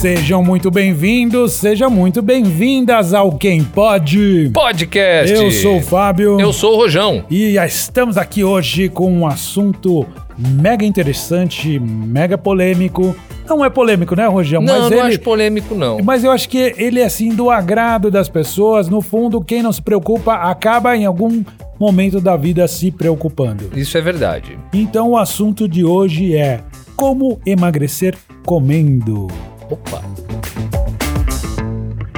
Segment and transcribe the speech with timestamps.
[0.00, 4.50] Sejam muito bem-vindos, sejam muito bem-vindas ao Quem Pode.
[4.50, 5.30] Podcast.
[5.30, 6.40] Eu sou o Fábio.
[6.40, 7.22] Eu sou o Rojão.
[7.30, 10.06] E estamos aqui hoje com um assunto
[10.38, 13.14] mega interessante, mega polêmico.
[13.46, 14.62] Não é polêmico, né, Rojão?
[14.62, 15.08] Não, mas não ele...
[15.08, 15.98] acho polêmico, não.
[16.02, 18.88] Mas eu acho que ele é assim do agrado das pessoas.
[18.88, 21.44] No fundo, quem não se preocupa acaba em algum
[21.78, 23.70] momento da vida se preocupando.
[23.76, 24.58] Isso é verdade.
[24.72, 26.60] Então o assunto de hoje é
[26.96, 29.28] como emagrecer comendo.
[29.70, 30.02] Opa.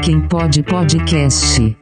[0.02, 1.81] Quem pode podcast.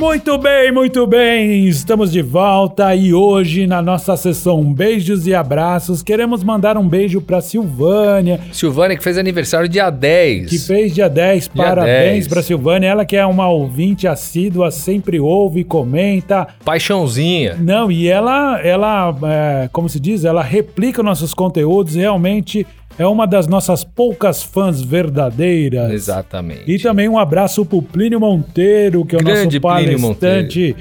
[0.00, 1.66] Muito bem, muito bem.
[1.66, 7.20] Estamos de volta e hoje na nossa sessão Beijos e Abraços queremos mandar um beijo
[7.20, 10.48] para Silvânia, Silvânia que fez aniversário dia 10.
[10.48, 11.50] que fez dia 10.
[11.54, 12.28] Dia Parabéns 10.
[12.28, 16.48] para Silvânia, ela que é uma ouvinte assídua, sempre ouve, comenta.
[16.64, 17.58] Paixãozinha.
[17.60, 21.94] Não, e ela, ela, é, como se diz, ela replica nossos conteúdos.
[21.94, 22.66] Realmente
[23.00, 25.90] é uma das nossas poucas fãs verdadeiras.
[25.90, 26.70] Exatamente.
[26.70, 30.76] E também um abraço pro Plínio Monteiro, que é o Grande nosso palestrante,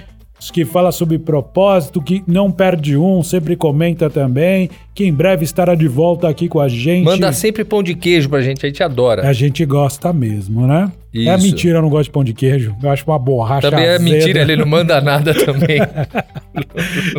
[0.51, 5.75] que fala sobre propósito, que não perde um, sempre comenta também, que em breve estará
[5.75, 7.05] de volta aqui com a gente.
[7.05, 9.25] Manda sempre pão de queijo pra gente, a gente adora.
[9.25, 10.91] A gente gosta mesmo, né?
[11.15, 11.43] É Isso.
[11.43, 12.75] mentira, eu não gosto de pão de queijo.
[12.83, 14.03] Eu acho uma borracha Também é azeda.
[14.03, 15.79] mentira, ele não manda nada também.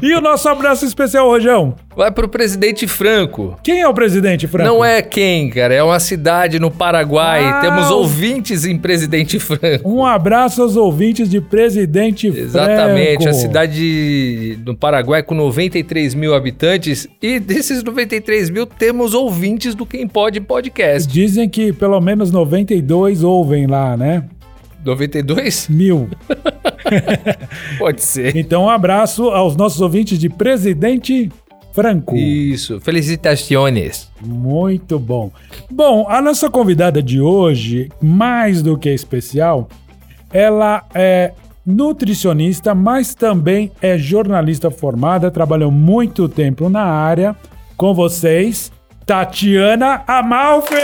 [0.02, 1.74] E o nosso abraço especial, Rojão?
[1.96, 3.56] Vai pro presidente Franco.
[3.62, 4.68] Quem é o presidente, Franco?
[4.68, 7.42] Não é quem, cara, é uma cidade no Paraguai.
[7.44, 9.88] Ah, Temos ouvintes em Presidente Franco.
[9.88, 13.28] Um abraço aos ouvintes de Presidente Exatamente, Franco.
[13.28, 17.38] a cidade do Paraguai com 93 mil habitantes e
[17.70, 21.10] desses 93 mil temos ouvintes do Quem Pode Podcast.
[21.10, 24.24] Dizem que pelo menos 92 ouvem lá, né?
[24.84, 25.68] 92?
[25.68, 26.08] Mil.
[27.78, 28.36] Pode ser.
[28.36, 31.30] Então, um abraço aos nossos ouvintes de Presidente
[31.72, 32.16] Franco.
[32.16, 34.10] Isso, felicitações.
[34.20, 35.30] Muito bom.
[35.70, 39.68] Bom, a nossa convidada de hoje, mais do que especial,
[40.32, 41.32] ela é
[41.64, 47.36] nutricionista, mas também é jornalista formada, trabalhou muito tempo na área.
[47.80, 48.70] Com vocês,
[49.06, 50.74] Tatiana Amalfi!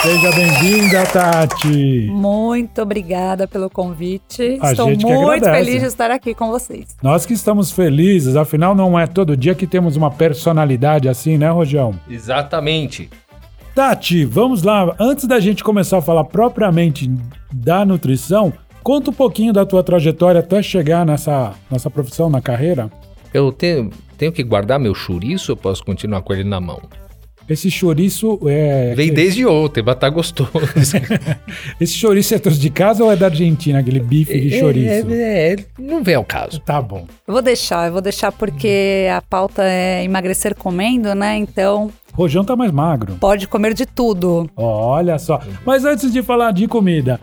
[0.00, 2.08] Seja bem-vinda, Tati!
[2.10, 4.56] Muito obrigada pelo convite.
[4.62, 6.96] A Estou muito feliz de estar aqui com vocês.
[7.02, 11.50] Nós que estamos felizes, afinal não é todo dia que temos uma personalidade assim, né,
[11.50, 11.92] Rojão?
[12.08, 13.10] Exatamente.
[13.74, 14.96] Tati, vamos lá.
[14.98, 17.10] Antes da gente começar a falar propriamente
[17.52, 22.90] da nutrição, conta um pouquinho da tua trajetória até chegar nessa, nessa profissão, na carreira.
[23.32, 26.80] Eu tenho, tenho que guardar meu chouriço ou posso continuar com ele na mão?
[27.48, 28.94] Esse chouriço é.
[28.94, 30.52] Vem desde ontem, mas tá gostoso.
[31.80, 35.06] Esse chouriço é trouxe de casa ou é da Argentina, aquele bife de chouriço?
[35.10, 36.60] É, é, não vem ao caso.
[36.60, 37.06] Tá bom.
[37.26, 41.36] Eu vou deixar, eu vou deixar porque a pauta é emagrecer comendo, né?
[41.36, 43.16] Então Rojão tá mais magro.
[43.18, 44.48] pode comer de tudo.
[44.56, 45.40] Olha só.
[45.66, 47.18] Mas antes de falar de comida,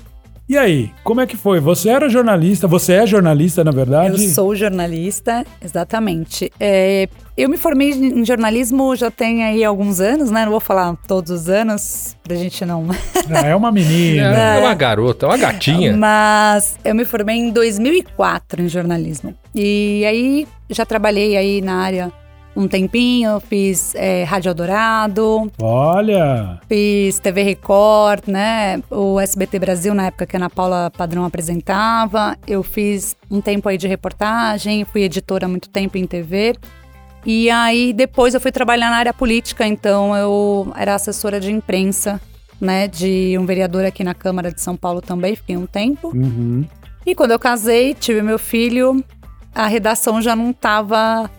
[0.47, 1.59] e aí, como é que foi?
[1.59, 4.24] Você era jornalista, você é jornalista, na verdade?
[4.24, 6.52] Eu sou jornalista, exatamente.
[6.59, 10.44] É, eu me formei em jornalismo já tem aí alguns anos, né?
[10.46, 12.88] Não vou falar todos os anos, pra gente não.
[13.30, 14.24] Ah, é uma menina.
[14.24, 15.96] É, uma garota, uma gatinha.
[15.96, 19.36] Mas eu me formei em 2004 em jornalismo.
[19.53, 22.12] E aí já trabalhei aí na área
[22.57, 28.81] um tempinho, fiz é, Rádio Eldorado, Olha, fiz TV Record, né?
[28.90, 32.35] O SBT Brasil, na época que a Ana Paula Padrão apresentava.
[32.47, 36.56] Eu fiz um tempo aí de reportagem, fui editora há muito tempo em TV.
[37.23, 42.19] E aí depois eu fui trabalhar na área política, então eu era assessora de imprensa,
[42.59, 42.88] né?
[42.88, 46.07] De um vereador aqui na Câmara de São Paulo também, fiquei um tempo.
[46.07, 46.66] uhum.
[47.06, 49.01] E quando eu casei, tive meu filho,
[49.56, 51.29] a redação já não estava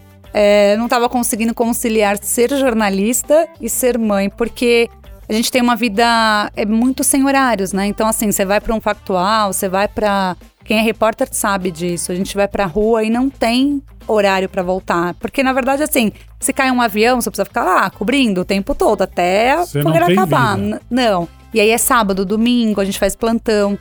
[0.77, 4.89] não estava conseguindo conciliar ser jornalista e ser mãe, porque
[5.29, 7.87] a gente tem uma vida é muito sem horários, né?
[7.87, 12.13] Então assim, você vai para um factual, você vai para quem é repórter sabe disso.
[12.13, 16.13] A gente vai pra rua e não tem horário para voltar, porque na verdade assim,
[16.41, 19.83] se cai um avião, você precisa ficar lá cobrindo o tempo todo até Você a
[19.83, 20.57] não fogueira tem acabar.
[20.57, 20.81] vida.
[20.91, 21.29] Não.
[21.53, 23.79] E aí é sábado, domingo, a gente faz plantão.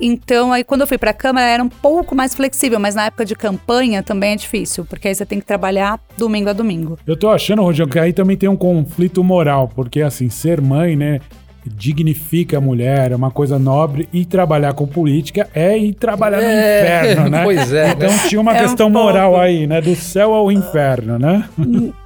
[0.00, 3.24] Então, aí quando eu fui pra Câmara era um pouco mais flexível, mas na época
[3.24, 6.98] de campanha também é difícil, porque aí você tem que trabalhar domingo a domingo.
[7.06, 10.94] Eu tô achando, Rogério, que aí também tem um conflito moral, porque assim, ser mãe,
[10.96, 11.20] né,
[11.66, 16.46] dignifica a mulher, é uma coisa nobre, e trabalhar com política é ir trabalhar no
[16.48, 17.42] É, inferno, né?
[17.44, 19.06] pois é, Então tinha uma É um questão pouco.
[19.06, 21.44] moral aí, né, do céu ao inferno, né?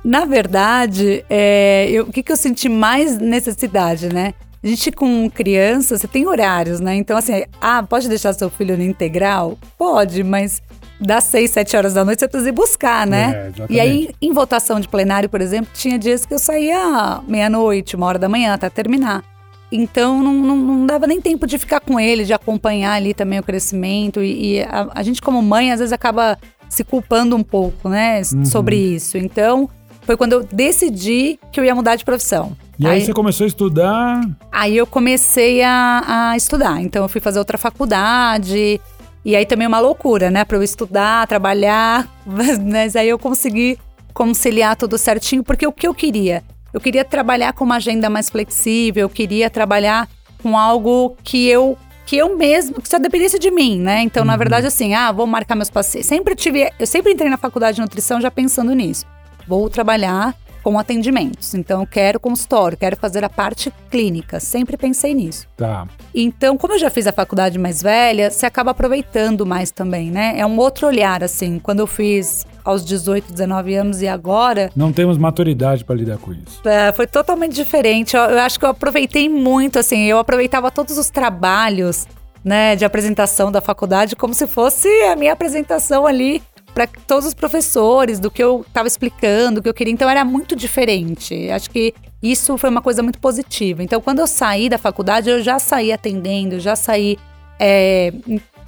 [0.05, 4.35] Na verdade, é, eu- o que, que eu senti mais necessidade, né?
[4.63, 6.95] A gente com criança, você tem horários, né?
[6.95, 9.59] Então, assim, ah, pode deixar seu filho no integral?
[9.77, 10.63] Pode, mas
[11.01, 13.47] das 6, 7 horas da noite você precisa ir buscar, É, né?
[13.49, 13.73] exatamente.
[13.73, 18.07] e aí, em votação de plenário, por exemplo, tinha dias que eu saía meia-noite, uma
[18.07, 19.25] hora da manhã, até terminar.
[19.73, 23.39] Então, não, não, não dava nem tempo de ficar com ele, de acompanhar ali também
[23.39, 24.23] o crescimento.
[24.23, 26.39] E, e a, a gente, como mãe, às vezes acaba
[26.69, 28.45] se culpando um pouco, né, Uhum.
[28.45, 29.19] sobre isso.
[29.19, 29.69] Então,
[30.03, 32.57] foi quando eu decidi que eu ia mudar de profissão.
[32.79, 34.21] E aí, você começou a estudar.
[34.51, 36.81] Aí eu comecei a, a estudar.
[36.83, 38.81] Então eu fui fazer outra faculdade.
[39.25, 40.45] E aí também uma loucura, né?
[40.45, 42.09] Pra eu estudar, trabalhar.
[42.27, 43.79] Mas aí eu consegui
[44.13, 46.43] conciliar tudo certinho, porque o que eu queria?
[46.73, 50.09] Eu queria trabalhar com uma agenda mais flexível, eu queria trabalhar
[50.43, 54.03] com algo que eu que eu mesmo, que só dependesse de mim, né?
[54.03, 56.09] Então, na verdade, assim, ah, vou marcar meus pacientes.
[56.09, 59.07] Sempre tive, eu sempre entrei na faculdade de nutrição já pensando nisso.
[59.47, 61.55] Vou trabalhar com atendimentos.
[61.55, 64.39] Então, eu quero consultório, quero fazer a parte clínica.
[64.41, 65.47] Sempre pensei nisso.
[65.57, 65.87] Tá.
[66.15, 70.35] Então, como eu já fiz a faculdade mais velha, você acaba aproveitando mais também, né?
[70.37, 71.59] É um outro olhar, assim.
[71.59, 76.33] Quando eu fiz aos 18, 19 anos e agora, Não temos maturidade pra lidar com
[76.33, 76.61] isso.
[76.69, 78.17] é, foi totalmente diferente.
[78.17, 80.05] Eu, eu acho que eu aproveitei muito, assim.
[80.05, 82.07] Eu aproveitava todos os trabalhos,
[82.45, 86.43] né, de apresentação da faculdade como se fosse a minha apresentação ali
[86.75, 89.93] para todos os professores, do que eu estava explicando, do que eu queria.
[89.93, 91.51] Então era muito diferente.
[91.51, 93.83] Acho que isso foi uma coisa muito positiva.
[93.83, 97.19] Então, quando eu saí da faculdade, eu já saí atendendo, já saí
[97.59, 98.13] é,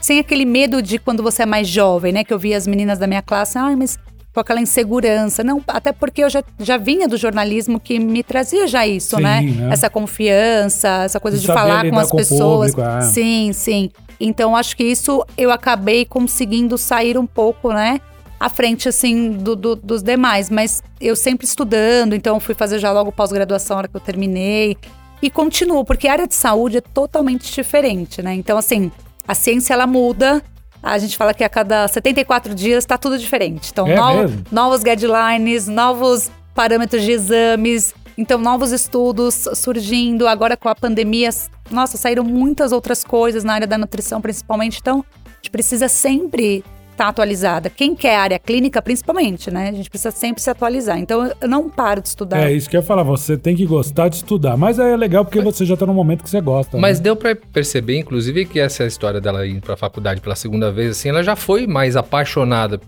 [0.01, 2.25] sem aquele medo de quando você é mais jovem, né?
[2.25, 3.99] Que eu via as meninas da minha classe, ai, mas
[4.35, 5.45] com aquela insegurança.
[5.45, 9.23] Não, até porque eu já, já vinha do jornalismo que me trazia já isso, Sim,
[9.23, 9.41] né?
[9.43, 9.73] né?
[9.73, 12.75] Essa confiança, essa coisa De falar com as com o pessoas.
[12.75, 13.01] público, é.
[13.03, 13.91] Sim, sim.
[14.21, 18.01] Então acho que isso eu acabei conseguindo sair um pouco, né?
[18.39, 20.51] À frente, assim, do- do- dos demais.
[20.51, 24.77] Mas eu sempre estudando, então fui fazer já logo pós-graduação na hora que eu terminei.
[25.23, 28.35] E continuo, porque a área de saúde é totalmente diferente, né?
[28.35, 28.91] Então, assim,
[29.27, 30.43] a ciência ela muda.
[30.83, 33.71] A gente fala que a cada 74 dias tá tudo diferente.
[33.73, 40.27] Então, É no- novos guidelines, novos parâmetros de exames, então novos estudos surgindo.
[40.27, 41.31] Agora com a pandemia,
[41.71, 44.79] nossa, saíram muitas outras coisas na área da nutrição, principalmente.
[44.81, 46.65] Então, a gente precisa sempre
[46.95, 47.69] estar atualizada.
[47.69, 49.69] Quem quer área clínica, principalmente, né?
[49.69, 50.97] A gente precisa sempre se atualizar.
[50.99, 52.49] Então, eu não paro de estudar.
[52.49, 54.57] É isso que eu ia falar, você tem que gostar de estudar.
[54.57, 56.79] Mas aí é legal porque você já tá no momento que você gosta.
[56.79, 57.05] Mas né?
[57.05, 61.09] deu pra perceber, inclusive, que essa história dela ir pra faculdade pela segunda vez, assim,
[61.09, 62.81] ela já foi mais apaixonada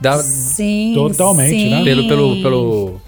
[0.00, 1.70] da- Sim, Totalmente, sim.
[1.70, 1.84] né?
[1.84, 3.00] pelo, pelo, pelo,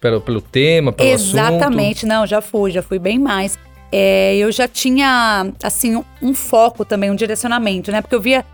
[0.00, 3.58] pelo, pelo tema, pelo Exatamente, não, já fui, já fui bem mais.
[3.92, 8.00] É, eu já tinha, assim, um, um foco também, um direcionamento, né?
[8.02, 8.44] Porque eu via.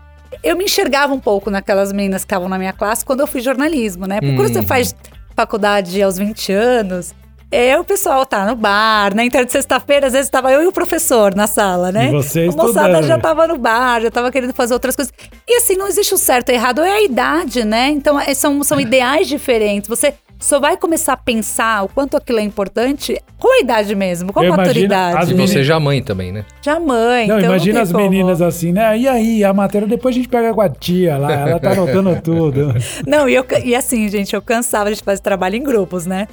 [0.43, 3.43] Eu me enxergava um pouco naquelas meninas que estavam na minha classe quando eu fiz
[3.43, 4.19] jornalismo, né?
[4.19, 4.65] Porque quando você Uhum.
[4.67, 4.95] faz
[5.35, 7.13] faculdade aos 20 anos,
[7.51, 9.25] é, o pessoal tá no bar, né?
[9.25, 12.07] Então, de sexta-feira, às vezes estava eu e o professor na sala, né?
[12.07, 15.13] E você a moçada já tava no bar, já tava querendo fazer outras coisas.
[15.47, 17.89] E assim, não existe o certo e errado, é a idade, né?
[17.89, 19.87] Então, é- são, são ideais diferentes.
[19.87, 24.33] Você só vai começar a pensar o quanto aquilo é importante com a idade mesmo,
[24.33, 25.17] com a Eu imagino maturidade.
[25.17, 26.45] as E meninas- você já mãe também, né?
[26.61, 28.03] Já mãe, Não, então imagina tem as como.
[28.03, 28.97] meninas assim, né?
[28.97, 32.19] E aí, a matéria, depois a gente pega com a tia lá, ela tá anotando
[32.21, 32.73] tudo.
[33.07, 36.27] Não, e, eu, e assim, gente, eu cansava de fazer trabalho em grupos, né?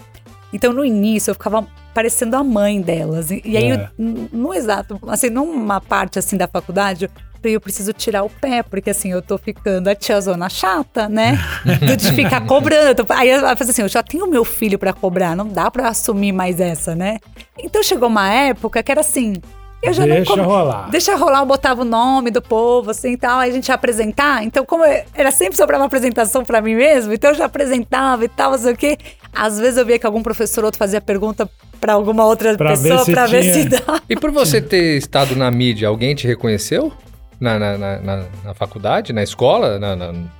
[0.52, 1.64] Então, no início, eu ficava
[1.94, 3.30] parecendo a mãe delas.
[3.30, 3.88] E, e aí, É.
[3.98, 7.08] no exato, assim, numa parte, assim, da faculdade,
[7.40, 11.38] falei, eu preciso tirar o pé, porque, assim, eu tô ficando a tiazona chata, né?
[11.86, 12.88] Do de ficar cobrando.
[12.88, 15.70] Eu tô- aí eu falei assim, eu já tenho meu filho pra cobrar, não dá
[15.70, 17.18] pra assumir mais essa, né?
[17.58, 19.34] Então, chegou uma época que era assim...
[19.82, 20.90] Eu já Deixa não co- rolar.
[20.90, 23.74] Deixa rolar, eu botava o nome do povo, assim e tal, aí a gente ia
[23.74, 24.44] apresentar.
[24.44, 28.22] Então, como eu- era sempre sobre uma apresentação pra mim mesmo, então eu já apresentava
[28.26, 28.98] e tal, não sei o quê.
[29.32, 31.48] Às vezes eu via que algum professor ou outro fazia pergunta
[31.80, 34.02] pra alguma outra Pra pessoa pra ver se dá.
[34.06, 36.92] E por você ter estado na mídia, alguém te reconheceu?
[37.40, 37.96] Na, na, na,
[38.44, 39.78] na- faculdade, na escola,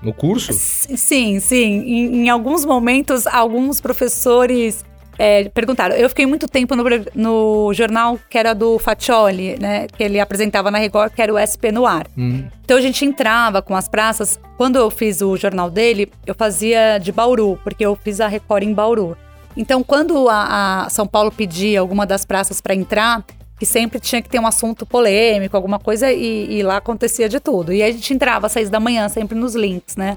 [0.02, 0.52] no curso?
[0.52, 1.82] Sim, sim.
[1.86, 4.84] Em, em alguns momentos, alguns professores
[5.18, 5.94] é, perguntaram.
[5.96, 9.86] Eu fiquei muito tempo no, no jornal que era do Faccioli, né?
[9.86, 12.06] Que ele apresentava na Record, que era o SP no ar.
[12.16, 12.44] Hum.
[12.64, 14.40] Então a gente entrava com as praças.
[14.56, 18.62] Quando eu fiz o jornal dele, eu fazia de Bauru, porque eu fiz a Record
[18.62, 19.16] em Bauru.
[19.56, 23.22] Então, quando a, a São Paulo pedia alguma das praças para entrar,
[23.60, 27.38] que sempre tinha que ter um assunto polêmico, alguma coisa, e, e lá acontecia de
[27.38, 27.74] tudo.
[27.74, 30.16] E a gente entrava às seis da manhã, sempre nos links, né?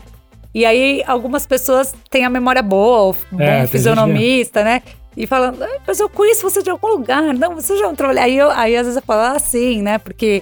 [0.55, 4.81] E aí algumas pessoas têm a memória boa, o bom É, fisionomista, né?
[5.17, 8.19] E falando, "Ah, mas eu conheço você de algum lugar, não, você já entrou ali.
[8.19, 9.97] Aí, eu, aí às vezes eu falo, ah, sim, né?
[9.97, 10.41] Porque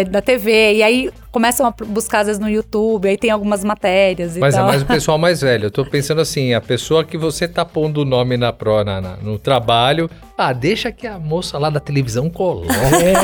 [0.00, 0.74] é da TV.
[0.74, 4.54] E aí começam a buscar, às vezes, no YouTube, aí tem algumas matérias e Mas
[4.54, 4.66] é tal.
[4.66, 5.66] mais o pessoal mais velho.
[5.66, 9.00] Eu tô pensando assim, a pessoa que você tá pondo o nome na pro, na,
[9.00, 10.10] na- no trabalho.
[10.36, 12.68] Ah, deixa que a moça lá da televisão coloque.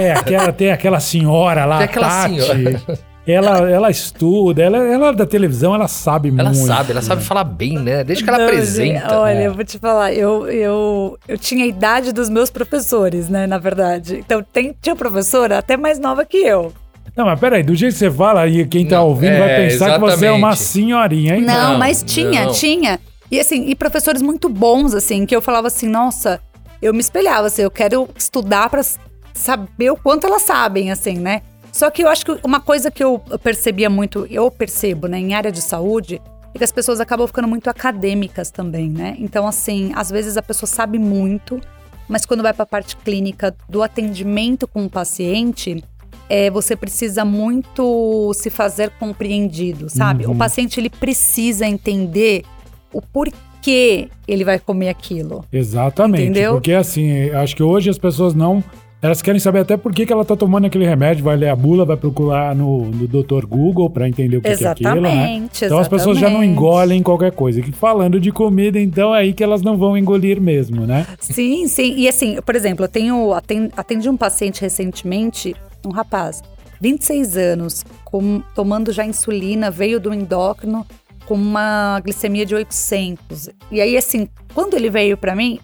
[0.00, 2.40] É, aquela, tem aquela senhora lá, Tem aquela Tati.
[2.42, 2.82] senhora.
[3.30, 6.66] Ela, ela estuda, ela, ela é da televisão, ela sabe Ela muito.
[6.66, 8.02] sabe, ela sabe falar bem, né?
[8.02, 9.00] Desde que ela Não, apresenta.
[9.00, 9.46] gente, olha, É.
[9.46, 13.58] eu vou te falar, eu, eu, eu tinha a idade dos meus professores, né, na
[13.58, 14.16] verdade.
[14.18, 16.72] Então, tem, tinha professora até mais nova que eu.
[17.16, 19.56] Não, mas peraí, do jeito que você fala aí, quem tá Não, ouvindo é, vai
[19.56, 20.62] pensar que você é uma exatamente.
[20.62, 21.42] senhorinha, hein?
[21.42, 22.52] Não, Não, mas tinha, não.
[22.52, 23.00] tinha.
[23.30, 26.40] E assim, e professores muito bons, assim, que eu falava assim, nossa,
[26.80, 28.98] eu me espelhava, assim, eu quero estudar pra s-
[29.34, 31.42] saber o quanto elas sabem, assim, né?
[31.72, 35.34] Só que eu acho que uma coisa que eu percebia muito, eu percebo, né, em
[35.34, 36.20] área de saúde,
[36.54, 39.16] é que as pessoas acabam ficando muito acadêmicas também, né?
[39.18, 41.60] Então, assim, às vezes a pessoa sabe muito,
[42.08, 45.84] mas quando vai pra parte clínica do atendimento com o paciente,
[46.28, 50.26] é, você precisa muito se fazer compreendido, sabe?
[50.26, 50.32] Uhum.
[50.32, 52.44] O paciente ele precisa entender
[52.92, 55.44] o porquê ele vai comer aquilo.
[55.52, 56.24] Exatamente.
[56.24, 56.52] Entendeu?
[56.54, 58.62] Porque assim, acho que hoje as pessoas não.
[59.00, 61.54] Elas querem saber até por que, que ela tá tomando aquele remédio, vai ler a
[61.54, 63.46] bula, vai procurar no, no Dr.
[63.46, 65.08] Google pra entender o que, que é aquilo, né?
[65.10, 66.52] Exatamente, Então as pessoas já não exatamente.
[66.52, 67.60] engolem qualquer coisa.
[67.60, 71.06] E falando de comida, então é aí que elas não vão engolir mesmo, né?
[71.20, 71.94] Sim, sim.
[71.96, 75.54] E assim, por exemplo, eu tenho aten- atendi um paciente recentemente,
[75.86, 76.42] um rapaz,
[76.80, 80.84] 26 anos, com- tomando já insulina, veio do endócrino
[81.24, 83.50] com uma glicemia de 800.
[83.70, 85.60] E aí, assim, quando ele veio pra mim,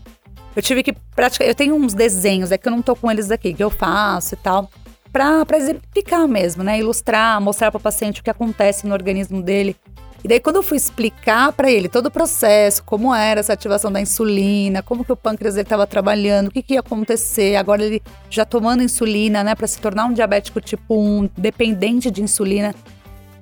[0.54, 1.46] eu tive que praticar.
[1.46, 4.34] Eu tenho uns desenhos, é que eu não tô com eles aqui, que eu faço
[4.34, 4.70] e tal,
[5.12, 6.78] pra, pra exemplificar mesmo, né?
[6.78, 9.76] Ilustrar, mostrar pro paciente o que acontece no organismo dele.
[10.24, 13.92] E daí, quando eu fui explicar pra ele todo o processo, como era essa ativação
[13.92, 18.00] da insulina, como que o pâncreas estava trabalhando, o que, que ia acontecer, agora ele
[18.30, 22.74] já tomando insulina, né, para se tornar um diabético tipo 1, dependente de insulina,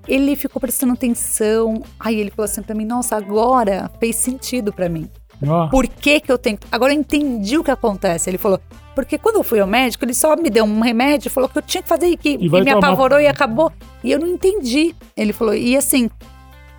[0.08, 1.84] ele ficou prestando atenção.
[2.00, 5.08] Aí ele falou assim pra mim: Nossa, agora fez sentido pra mim.
[5.46, 6.58] Ó, Por que que eu tenho.
[6.70, 8.28] Agora eu entendi o que acontece.
[8.30, 8.60] Ele falou.
[8.94, 11.62] Porque quando eu fui ao médico, ele só me deu um remédio, falou que eu
[11.62, 13.72] tinha que fazer e que E e me tomar- apavorou e acabou.
[14.04, 14.94] E eu não entendi.
[15.16, 16.10] Ele falou, e assim.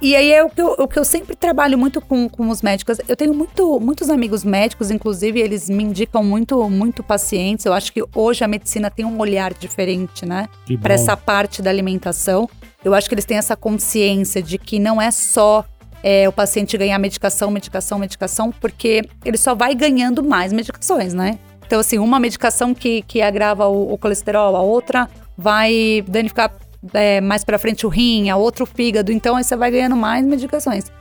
[0.01, 2.61] E aí é o que eu, o que eu sempre trabalho muito com, com os
[2.61, 2.99] médicos.
[3.07, 7.65] Eu tenho muito, muitos amigos médicos, inclusive, eles me indicam muito, muito pacientes.
[7.65, 10.49] Eu acho que hoje a medicina tem um olhar diferente, né?
[10.81, 12.49] para essa parte da alimentação.
[12.83, 15.63] Eu acho que eles têm essa consciência de que não é só
[16.03, 21.39] é, o paciente ganhar medicação, medicação, medicação, porque ele só vai ganhando mais medicações, né?
[21.65, 26.53] Então, assim, uma medicação que, que agrava o, o colesterol, a outra vai danificar
[26.93, 29.11] é, mais para frente o rim, a outra o fígado.
[29.11, 30.91] Então, aí você vai ganhando mais medicações.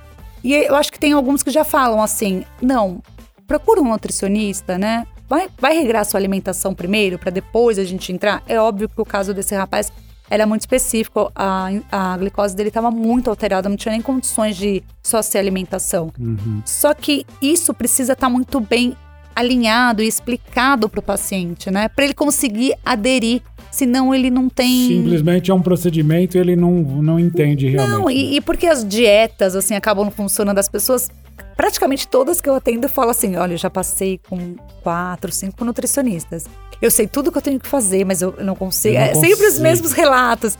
[0.45, 3.03] E eu acho que tem alguns que já falam assim: não,
[3.47, 5.07] procura um nutricionista, né?
[5.29, 8.43] Vai, vai regrar sua alimentação primeiro, para depois a gente entrar.
[8.47, 9.93] É óbvio que o caso desse rapaz
[10.33, 11.31] era muito específico.
[11.37, 16.11] A, a glicose dele estava muito alterada, não tinha nem condições de só ser alimentação.
[16.19, 16.63] Uhum.
[16.65, 18.97] Só que isso precisa estar muito bem
[19.37, 21.87] alinhado e explicado para o paciente, né?
[21.87, 23.43] Para ele conseguir aderir.
[23.71, 24.89] Senão ele não tem.
[24.89, 27.99] Simplesmente é um procedimento e ele não, não entende realmente.
[27.99, 31.11] Não, e, e porque as dietas, assim, acabam não funcionando, as pessoas,
[31.57, 36.47] praticamente todas que eu atendo, falam assim: olha, eu já passei com quatro, cinco nutricionistas.
[36.83, 38.97] Eu sei tudo que eu tenho que fazer, mas eu não consigo.
[38.97, 39.63] Eu não é sempre os consigo.
[39.63, 40.59] mesmos relatos.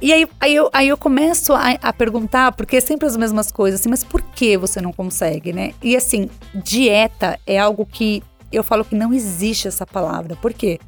[0.00, 3.52] E aí, aí, eu, aí eu começo a, a perguntar, porque é sempre as mesmas
[3.52, 5.74] coisas, assim, mas por que você não consegue, né?
[5.82, 10.34] E assim, dieta é algo que eu falo que não existe essa palavra.
[10.36, 10.80] Por quê?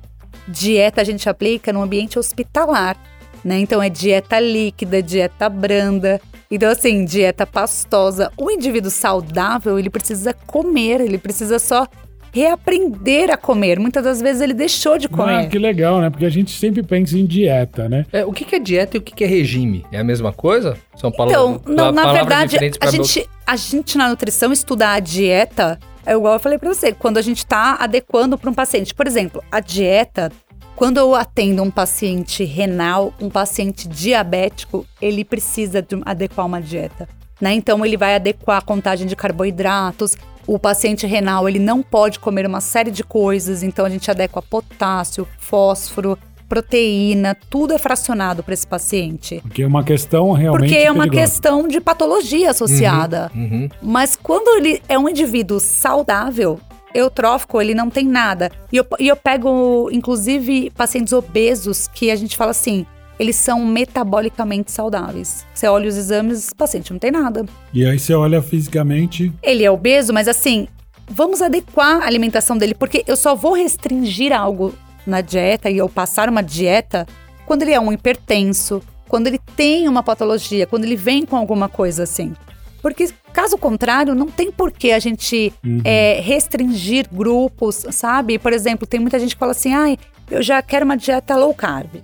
[0.48, 2.96] Dieta a gente aplica no ambiente hospitalar
[3.44, 3.58] né?
[3.58, 6.20] Então é dieta líquida, dieta branda.
[6.50, 8.32] Então, assim, dieta pastosa.
[8.36, 11.86] O indivíduo saudável, ele precisa comer, ele precisa só
[12.32, 13.78] reaprender a comer.
[13.78, 15.44] Muitas das vezes ele deixou de comer.
[15.44, 16.10] Ah, que legal, né?
[16.10, 18.06] Porque a gente sempre pensa em dieta, né?
[18.12, 19.84] É, o que que é dieta e o que que é regime?
[19.92, 20.76] É a mesma coisa?
[20.96, 25.78] São Então, palavras, não, na verdade, a gente, a gente na nutrição estudar a dieta
[26.06, 28.94] é igual eu falei pra você, quando a gente tá adequando para um paciente.
[28.94, 30.32] Por exemplo, a dieta,
[30.74, 37.08] quando eu atendo um paciente renal, um paciente diabético, ele precisa de adequar uma dieta.
[37.40, 37.54] Né?
[37.54, 40.16] Então ele vai adequar a contagem de carboidratos.
[40.46, 44.42] O paciente renal ele não pode comer uma série de coisas, então a gente adequa
[44.42, 46.18] potássio, fósforo,
[46.48, 49.40] proteína, tudo é fracionado para esse paciente.
[49.42, 51.22] Porque é uma questão realmente Porque é uma perigosa.
[51.22, 53.30] questão de patologia associada.
[53.32, 53.68] Uhum.
[53.80, 56.58] Mas quando ele é um indivíduo saudável,
[56.92, 58.50] eutrófico, ele não tem nada.
[58.72, 62.84] E eu, e eu pego, inclusive, pacientes obesos que a gente fala assim,
[63.20, 65.44] eles são metabolicamente saudáveis.
[65.54, 67.44] Você olha os exames, o paciente não tem nada.
[67.72, 70.66] E aí você olha fisicamente, Ele é obeso, mas assim,
[71.06, 74.72] vamos adequar a alimentação dele, porque eu só vou restringir algo
[75.06, 77.06] na dieta e eu passar uma dieta
[77.44, 81.68] quando ele é um hipertenso, quando ele tem uma patologia, quando ele vem com alguma
[81.68, 82.32] coisa assim.
[82.80, 85.82] Porque, caso contrário, não tem por que a gente Uhum.
[85.84, 88.38] é, restringir grupos, sabe?
[88.38, 89.98] Por exemplo, tem muita gente que fala assim: ai,
[90.30, 91.96] eu já quero uma dieta low carb.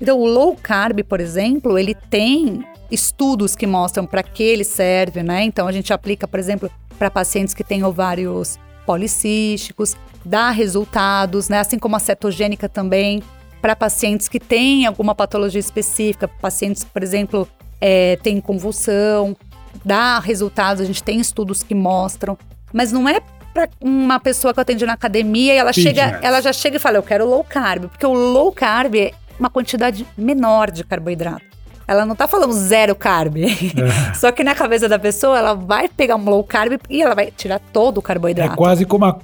[0.00, 5.22] Então, o low carb, por exemplo, ele tem estudos que mostram para que ele serve,
[5.22, 5.42] né?
[5.42, 11.58] Então, a gente aplica, por exemplo, para pacientes que têm ovários policísticos, dá resultados, né?
[11.58, 13.22] Assim como a cetogênica também,
[13.60, 17.48] para pacientes que têm alguma patologia específica, pacientes, por exemplo,
[17.80, 19.36] é, têm convulsão,
[19.84, 22.38] dá resultados, a gente tem estudos que mostram,
[22.72, 23.20] mas não é
[23.52, 26.78] para uma pessoa que eu atendi na academia e ela chega, ela já chega e
[26.78, 28.94] fala, eu quero low carb, porque o low carb
[29.38, 31.56] uma quantidade menor de carboidrato.
[31.88, 33.36] Ela não tá falando zero carb.
[33.36, 34.14] É.
[34.14, 37.30] Só que na cabeça da pessoa, ela vai pegar um low carb e ela vai
[37.30, 38.54] tirar todo o carboidrato.
[38.54, 39.18] É quase como a,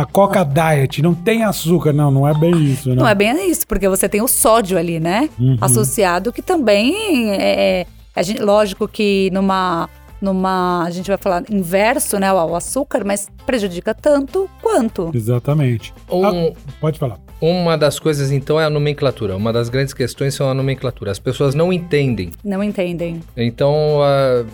[0.00, 1.92] a Coca Diet, não tem açúcar.
[1.92, 2.94] Não, não é bem isso, né?
[2.94, 5.28] Não é bem isso, porque você tem o sódio ali, né?
[5.38, 5.58] Uhum.
[5.60, 8.22] Associado, que também é, é.
[8.22, 9.90] Gente, lógico que numa
[10.26, 15.10] numa, a gente vai falar inverso, né, ao açúcar, mas prejudica tanto quanto.
[15.14, 15.94] Exatamente.
[16.10, 17.18] Um, ah, pode falar.
[17.40, 19.36] Uma das coisas, então, é a nomenclatura.
[19.36, 21.10] Uma das grandes questões são a nomenclatura.
[21.10, 22.30] As pessoas não entendem.
[22.42, 23.20] Não entendem.
[23.36, 24.46] Então, uh,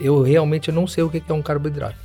[0.00, 1.96] eu realmente não sei o que é um carboidrato.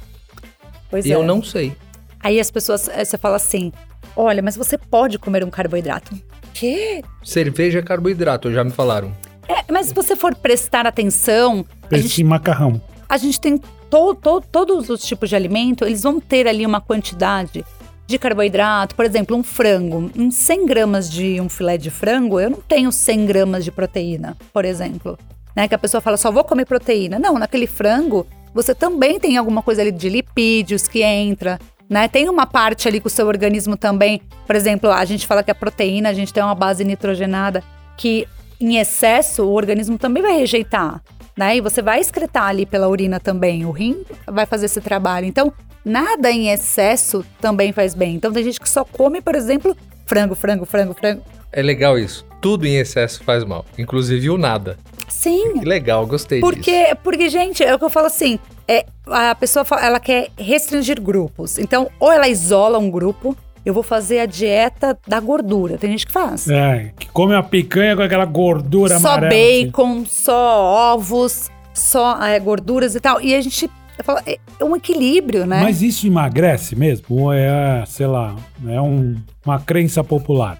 [0.89, 1.15] Pois e é.
[1.15, 1.73] eu não sei.
[2.19, 3.71] Aí as pessoas, eh, você fala assim,
[4.15, 6.15] olha, mas você pode comer um carboidrato.
[6.53, 7.03] Quê?
[7.23, 9.11] Cerveja é carboidrato, já me falaram.
[9.47, 11.65] É, mas se você for prestar atenção...
[11.89, 12.23] Pense gente...
[12.23, 16.65] macarrão a gente tem to, to, todos os tipos de alimento, eles vão ter ali
[16.65, 17.65] uma quantidade
[18.07, 18.95] de carboidrato.
[18.95, 20.09] Por exemplo, um frango.
[20.15, 24.37] Em 100 gramas de um filé de frango, eu não tenho 100 gramas de proteína,
[24.53, 25.19] por exemplo.
[25.53, 25.67] Né?
[25.67, 27.19] Que a pessoa fala, só vou comer proteína.
[27.19, 31.59] Não, naquele frango, você também tem alguma coisa ali de lipídios que entra.
[31.89, 32.07] Né?
[32.07, 35.51] Tem uma parte ali que o seu organismo também, por exemplo, a gente fala que
[35.51, 37.61] a proteína, a gente tem uma base nitrogenada
[37.97, 38.25] que
[38.57, 41.01] em excesso o organismo também vai rejeitar
[41.41, 41.57] né?
[41.57, 43.65] E você vai excretar ali pela urina também.
[43.65, 45.25] O rim vai fazer esse trabalho.
[45.25, 45.51] Então,
[45.83, 48.13] nada em excesso também faz bem.
[48.13, 51.23] Então, tem gente que só come, por exemplo, frango, frango, frango, frango.
[51.51, 52.23] É legal isso.
[52.39, 54.77] Tudo em excesso faz mal, inclusive o nada.
[55.09, 55.59] Sim.
[55.59, 56.95] Que legal, gostei porque, disso.
[57.03, 61.57] Porque, gente, é o que eu falo assim, é, a pessoa ela quer restringir grupos.
[61.57, 65.77] Então, ou ela isola um grupo, eu vou fazer a dieta da gordura.
[65.77, 66.47] Tem gente que faz.
[66.49, 69.31] É, que come a picanha com aquela gordura só amarela.
[69.31, 70.05] Só bacon, assim.
[70.05, 73.21] só ovos, só é, gorduras e tal.
[73.21, 73.69] E a gente
[74.03, 75.61] fala, é um equilíbrio, né?
[75.61, 77.05] Mas isso emagrece mesmo?
[77.09, 78.35] Ou é, sei lá,
[78.67, 80.57] é um, uma crença popular?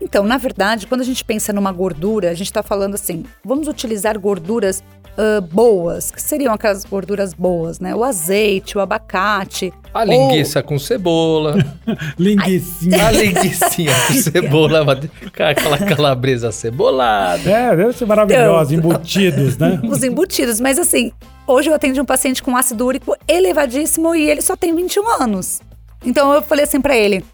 [0.00, 3.66] Então, na verdade, quando a gente pensa numa gordura, a gente está falando assim: vamos
[3.68, 4.82] utilizar gorduras
[5.18, 7.94] uh, boas, que seriam aquelas gorduras boas, né?
[7.94, 9.72] O azeite, o abacate.
[9.92, 10.64] A linguiça ou...
[10.64, 11.56] com cebola.
[12.18, 13.06] linguicinha.
[13.06, 14.86] A linguicinha com cebola,
[15.38, 17.50] aquela calabresa cebolada.
[17.50, 19.80] É, deve ser maravilhoso, então, embutidos, né?
[19.84, 21.12] Os embutidos, mas assim,
[21.46, 25.60] hoje eu atendi um paciente com ácido úrico elevadíssimo e ele só tem 21 anos.
[26.04, 27.24] Então eu falei assim para ele: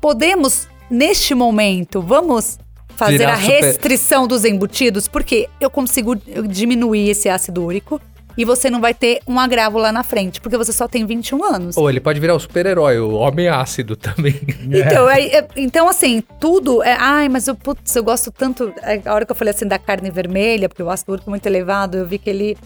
[0.00, 2.58] podemos, neste momento, vamos
[2.96, 4.34] fazer a restrição super...
[4.34, 6.14] dos embutidos, porque eu consigo
[6.48, 8.00] diminuir esse ácido úrico
[8.36, 11.42] e você não vai ter um agravo lá na frente, porque você só tem 21
[11.42, 11.76] anos.
[11.76, 14.38] Ou ele pode virar o super-herói, o homem ácido também.
[14.64, 16.96] Então, é, é, então assim, tudo é.
[16.98, 18.72] Ai, mas eu, putz, eu gosto tanto.
[18.82, 21.32] É, a hora que eu falei assim da carne vermelha, porque o ácido úrico é
[21.32, 22.56] muito elevado, eu vi que ele.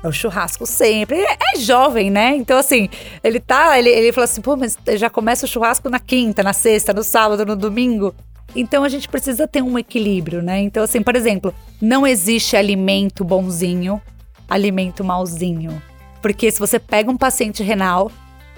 [0.00, 1.18] É o churrasco sempre.
[1.18, 2.36] É, é jovem, né?
[2.36, 2.88] Então, assim,
[3.24, 3.76] ele tá.
[3.76, 7.02] Ele, ele falou assim, pô, mas já começa o churrasco na quinta, na sexta, no
[7.02, 8.14] sábado, no domingo.
[8.60, 10.60] Então a gente precisa ter um equilíbrio, né?
[10.60, 14.00] Então, assim, por exemplo, não existe alimento bonzinho,
[14.48, 15.80] alimento malzinho.
[16.20, 18.10] Porque se você pega um paciente renal,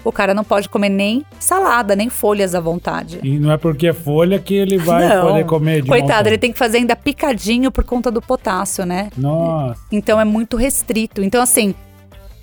[0.03, 3.19] o cara não pode comer nem salada, nem folhas à vontade.
[3.23, 5.27] E não é porque é folha que ele vai não.
[5.27, 6.27] poder comer de Coitado, montão.
[6.27, 9.09] ele tem que fazer ainda picadinho por conta do potássio, né?
[9.15, 9.79] Nossa.
[9.91, 11.21] Então é muito restrito.
[11.21, 11.75] Então, assim,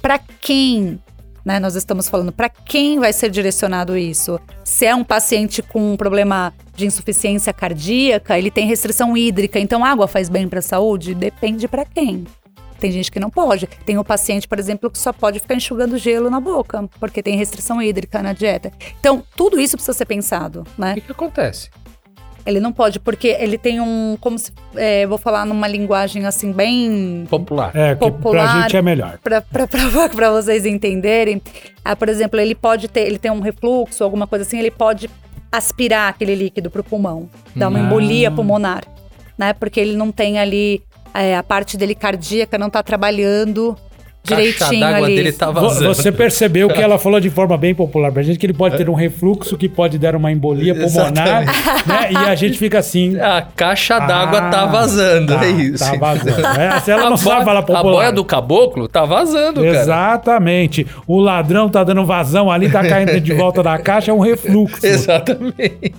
[0.01, 1.01] para quem
[1.49, 1.59] né?
[1.59, 4.39] Nós estamos falando para quem vai ser direcionado isso.
[4.63, 9.83] Se é um paciente com um problema de insuficiência cardíaca, ele tem restrição hídrica, então
[9.83, 11.15] água faz bem para a saúde?
[11.15, 12.27] Depende para quem.
[12.79, 13.67] Tem gente que não pode.
[13.87, 17.35] Tem o paciente, por exemplo, que só pode ficar enxugando gelo na boca, porque tem
[17.35, 18.71] restrição hídrica na dieta.
[19.01, 20.93] Então, tudo isso precisa ser pensado, né?
[20.93, 21.71] O que, que acontece?
[22.47, 24.17] Ele não pode, porque ele tem um.
[24.21, 24.53] Como se.
[24.75, 27.27] É, vou falar numa linguagem assim, bem.
[27.29, 27.75] Popular.
[27.75, 29.19] É, que popular, pra gente é melhor.
[29.23, 31.43] Pra, pra, pra, pra vocês entenderem.
[31.85, 33.07] Ah, por exemplo, ele pode ter.
[33.07, 35.11] Ele tem um refluxo, alguma coisa assim, ele pode
[35.51, 37.29] aspirar aquele líquido pro pulmão.
[37.55, 37.83] Dar uma ah.
[37.83, 38.83] embolia pulmonar.
[39.37, 39.53] Né?
[39.53, 40.83] Porque ele não tem ali.
[41.15, 43.77] É, a parte dele cardíaca não tá trabalhando
[44.25, 45.17] direitinho d'água ali.
[45.17, 45.95] dele tá vazando.
[45.95, 48.91] Você percebeu que ela falou de forma bem popular pra gente que ele pode ter
[48.91, 51.45] um refluxo que pode dar uma embolia pulmonar,
[51.87, 52.13] né?
[52.13, 53.19] E a gente fica assim.
[53.19, 55.85] A caixa d'água Ah, tá vazando, tá, é isso.
[55.85, 56.47] Tá vazando.
[56.47, 57.83] É, se ela A não boia- sabe falar A popular.
[57.83, 59.77] boia do caboclo tá vazando, cara.
[59.81, 60.87] Exatamente.
[61.07, 64.85] O ladrão tá dando vazão ali, tá caindo de volta da caixa, é um refluxo.
[64.85, 65.93] Exatamente.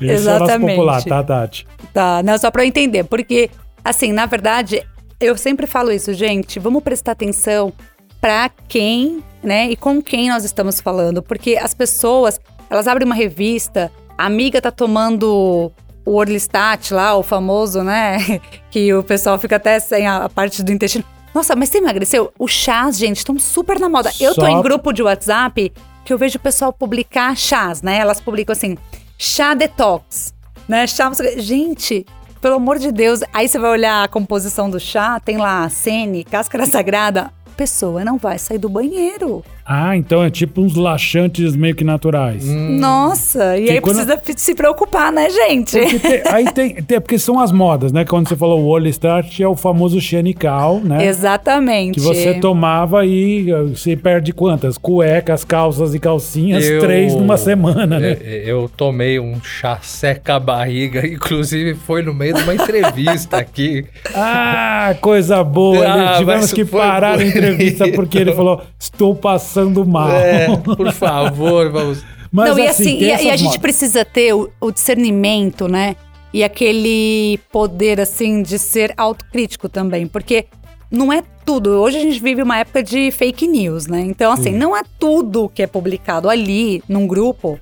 [0.00, 0.70] Esse é o nosso Exatamente.
[0.76, 1.66] popular, tá, Tati?
[1.92, 3.04] Tá, não, só pra eu entender.
[3.04, 3.50] Porque,
[3.84, 4.82] assim, na verdade,
[5.24, 6.58] eu sempre falo isso, gente.
[6.58, 7.72] Vamos prestar atenção
[8.20, 9.70] pra quem, né?
[9.70, 11.22] E com quem nós estamos falando.
[11.22, 15.72] Porque as pessoas, elas abrem uma revista, a amiga tá tomando
[16.06, 18.40] o Orlistat lá, o famoso, né?
[18.70, 21.04] Que o pessoal fica até sem a, a parte do intestino.
[21.34, 22.32] Nossa, mas você emagreceu?
[22.38, 24.10] Os chás, gente, estão super na moda.
[24.20, 25.72] Eu tô em grupo de WhatsApp
[26.04, 27.98] que eu vejo o pessoal publicar chás, né?
[27.98, 28.76] Elas publicam assim,
[29.18, 30.34] chá detox,
[30.68, 30.86] né?
[30.86, 31.10] Chá...
[31.36, 32.04] Gente,
[32.44, 33.20] pelo amor de Deus.
[33.32, 37.32] Aí você vai olhar a composição do chá, tem lá sene, cáscara sagrada.
[37.46, 39.42] A pessoa não vai sair do banheiro.
[39.66, 42.46] Ah, então é tipo uns laxantes meio que naturais.
[42.46, 42.76] Hum.
[42.78, 45.78] Nossa, e Que aí quando- precisa se preocupar, né, gente?
[45.78, 48.04] Porque tem- aí tem, tem- porque são as modas, né?
[48.04, 51.06] Quando você falou o Wall Start, é o famoso xenical, né?
[51.06, 51.94] Exatamente.
[51.94, 54.76] Que você tomava e uh, você perde quantas?
[54.76, 58.18] Cuecas, calças e calcinhas, Eu- três numa semana, né?
[58.22, 63.38] É, Eu tomei um chá seca a barriga, inclusive foi no meio de uma entrevista
[63.38, 63.86] aqui.
[64.14, 65.84] Ah, coisa boa.
[65.86, 69.53] Ah, Tivemos que parar a entrevista porque ele falou: estou passando
[69.86, 70.10] mal.
[70.10, 72.04] É, por favor, vamos.
[72.30, 75.94] Mas não, e assim, assim, e, e a gente precisa ter o, o discernimento, né?
[76.32, 80.08] E aquele poder, assim, de ser autocrítico também.
[80.08, 80.46] Porque
[80.90, 81.70] não é tudo.
[81.70, 84.00] Hoje a gente vive uma época de fake news, né?
[84.00, 87.60] Então, assim, não é tudo que é publicado ali, num grupo,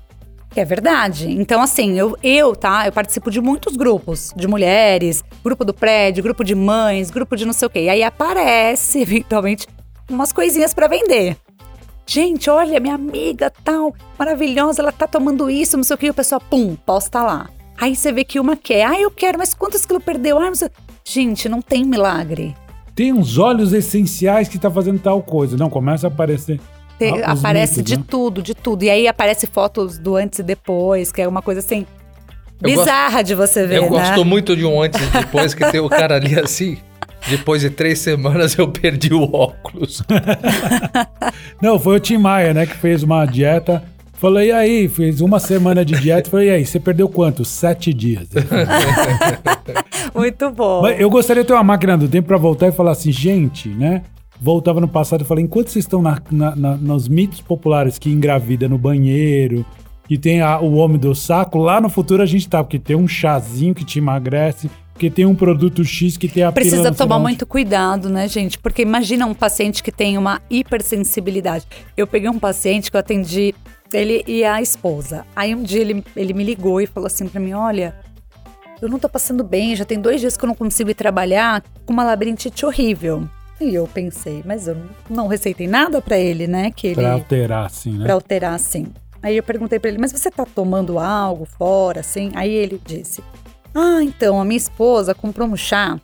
[0.53, 1.31] que é verdade.
[1.31, 2.87] Então, assim, eu, eu, tá?
[2.87, 7.45] Eu participo de muitos grupos de mulheres, grupo do prédio, grupo de mães, grupo de
[7.45, 7.81] não sei o quê.
[7.81, 9.67] E aí aparece, eventualmente,
[10.09, 11.37] umas coisinhas pra vender.
[12.07, 16.11] Gente, olha, minha amiga tal, maravilhosa, ela tá tomando isso, não sei o que, e
[16.11, 17.49] o pessoal, pum, posta lá.
[17.81, 20.39] Aí você vê que uma quer, ah, eu quero, mas quantos quilos perdeu?
[20.39, 20.69] Ah, sei...
[21.05, 22.55] Gente, não tem milagre.
[22.95, 25.57] Tem uns óleos essenciais que tá fazendo tal coisa.
[25.57, 26.61] Não, começa a aparecer.
[26.99, 28.05] Te- ah, aparece mitos, de né?
[28.07, 28.83] tudo, de tudo.
[28.85, 31.87] E aí aparece fotos do antes e depois, que é uma coisa assim,
[32.61, 33.89] Eu gosto- bizarra de você ver, Eu né?
[33.89, 36.77] gosto muito de um antes e depois, que tem o cara ali assim.
[37.29, 40.03] Depois de três semanas eu perdi o óculos.
[41.63, 43.83] Não, foi o Tim Maia, né, que fez uma dieta.
[44.15, 46.31] Falei, e aí, fez uma semana de dieta.
[46.31, 47.45] Falei, e aí, você perdeu quanto?
[47.45, 48.29] Sete dias.
[50.15, 50.83] Muito bom.
[50.83, 53.69] Mas eu gostaria de ter uma máquina do tempo pra voltar e falar assim, gente,
[53.69, 54.03] né?
[54.41, 58.11] Voltava no passado e falei, enquanto vocês estão na- na- na- nos mitos populares que
[58.11, 59.65] engravida no banheiro,
[60.07, 62.97] que tem a- o homem do saco, lá no futuro a gente tá, porque tem
[62.97, 67.19] um chazinho que te emagrece, porque tem um produto X que tem a Precisa tomar
[67.19, 68.59] muito cuidado, né, gente?
[68.59, 71.67] Porque imagina um paciente que tem uma hipersensibilidade.
[71.97, 73.55] Eu peguei um paciente que eu atendi,
[73.93, 75.25] ele e a esposa.
[75.35, 77.95] Aí um dia ele, ele me ligou e falou assim pra mim: Olha,
[78.81, 81.63] eu não tô passando bem, já tem dois dias que eu não consigo ir trabalhar
[81.87, 83.29] com uma labirintite horrível.
[83.61, 84.77] E eu pensei, mas eu
[85.09, 86.71] não, receitei nada pra ele, né?
[86.71, 88.05] Que ele Pra alterar, assim, né?
[88.05, 88.87] pra alterar assim.
[89.23, 92.33] Aí eu perguntei pra ele, mas você tá tomando algo fora, assim?
[92.35, 93.23] Aí ele disse,
[93.75, 95.99] ah, então, a minha esposa comprou um chá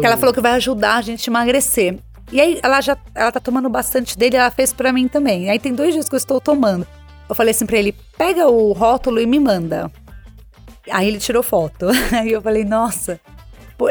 [0.00, 1.98] que ela falou que vai ajudar a gente a emagrecer.
[2.32, 5.48] E aí ela já ela tá tomando bastante dele, ela fez pra mim também.
[5.50, 6.86] Aí tem dois dias que eu estou tomando.
[7.28, 9.90] Eu falei assim pra ele, pega o rótulo e me manda.
[10.90, 11.86] Aí ele tirou foto.
[12.12, 13.18] Aí eu falei, nossa.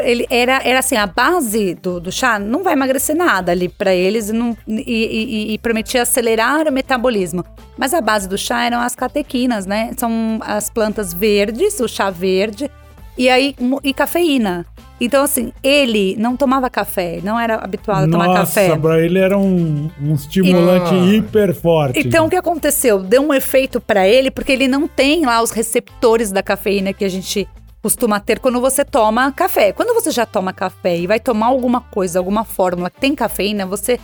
[0.02, 3.94] Ele era, era assim, a base do, do chá não vai emagrecer nada ali pra
[3.94, 7.44] eles e, não, e, e- e prometia acelerar o metabolismo.
[7.76, 9.90] Mas a base do chá eram as catequinas, né?
[9.98, 12.70] São as plantas verdes, o chá verde,
[13.16, 14.66] e aí e cafeína.
[15.00, 18.76] Então, assim, ele não tomava café, não era habituado a tomar Nossa, café.
[18.76, 21.98] pra ele era um, um estimulante E- hiper forte.
[21.98, 23.00] Então, o que aconteceu?
[23.02, 27.04] Deu um efeito pra ele, porque ele não tem lá os receptores da cafeína que
[27.04, 27.46] a gente
[27.82, 29.72] costuma ter quando você toma café.
[29.72, 33.66] Quando você já toma café e vai tomar alguma coisa, alguma fórmula que tem cafeína,
[33.66, 33.98] você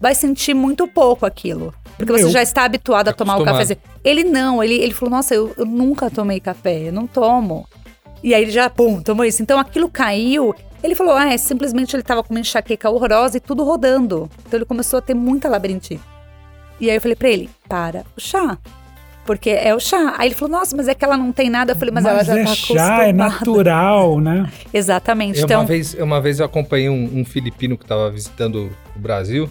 [0.00, 1.72] vai sentir muito pouco aquilo.
[1.96, 3.54] Porque você Eu- já está habituado a tomar o Acostumado.
[3.54, 3.78] cafezinho.
[4.04, 7.64] Ele não, ele, ele falou: Nossa, eu, eu nunca tomei café, eu não tomo.
[8.22, 9.42] E aí ele já, pum, tomou isso.
[9.42, 10.54] Então aquilo caiu.
[10.82, 14.28] Ele falou: Ah, é simplesmente ele tava com uma enxaqueca horrorosa e tudo rodando.
[14.46, 16.00] Então ele começou a ter muita labirintite.
[16.80, 18.58] E aí eu falei pra ele, para o chá.
[19.24, 20.14] Porque é o chá.
[20.18, 21.72] Aí ele falou, nossa, mas é que ela não tem nada.
[21.72, 23.04] Eu falei, mas, ela já é tá chá, acostumada.
[23.04, 24.50] é natural, né?
[24.74, 25.38] Exatamente.
[25.38, 28.98] Eu, Então, uma, vez, uma vez eu acompanhei um, um filipino que estava visitando o
[28.98, 29.48] Brasil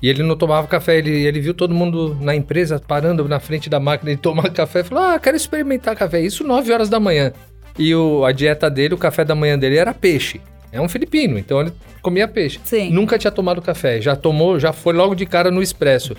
[0.00, 0.96] e ele não tomava café.
[0.96, 4.82] Ele, ele viu todo mundo na empresa parando na frente da máquina de tomar café.
[4.82, 6.20] Falou: Ah, quero experimentar café.
[6.20, 7.34] Isso 9 horas da manhã.
[7.78, 10.40] E o, a dieta dele, o café da manhã dele era peixe.
[10.70, 12.60] é um filipino, então ele comia peixe.
[12.64, 12.90] Sim.
[12.90, 14.00] Nunca tinha tomado café.
[14.00, 16.16] Já tomou, já foi logo de cara no expresso.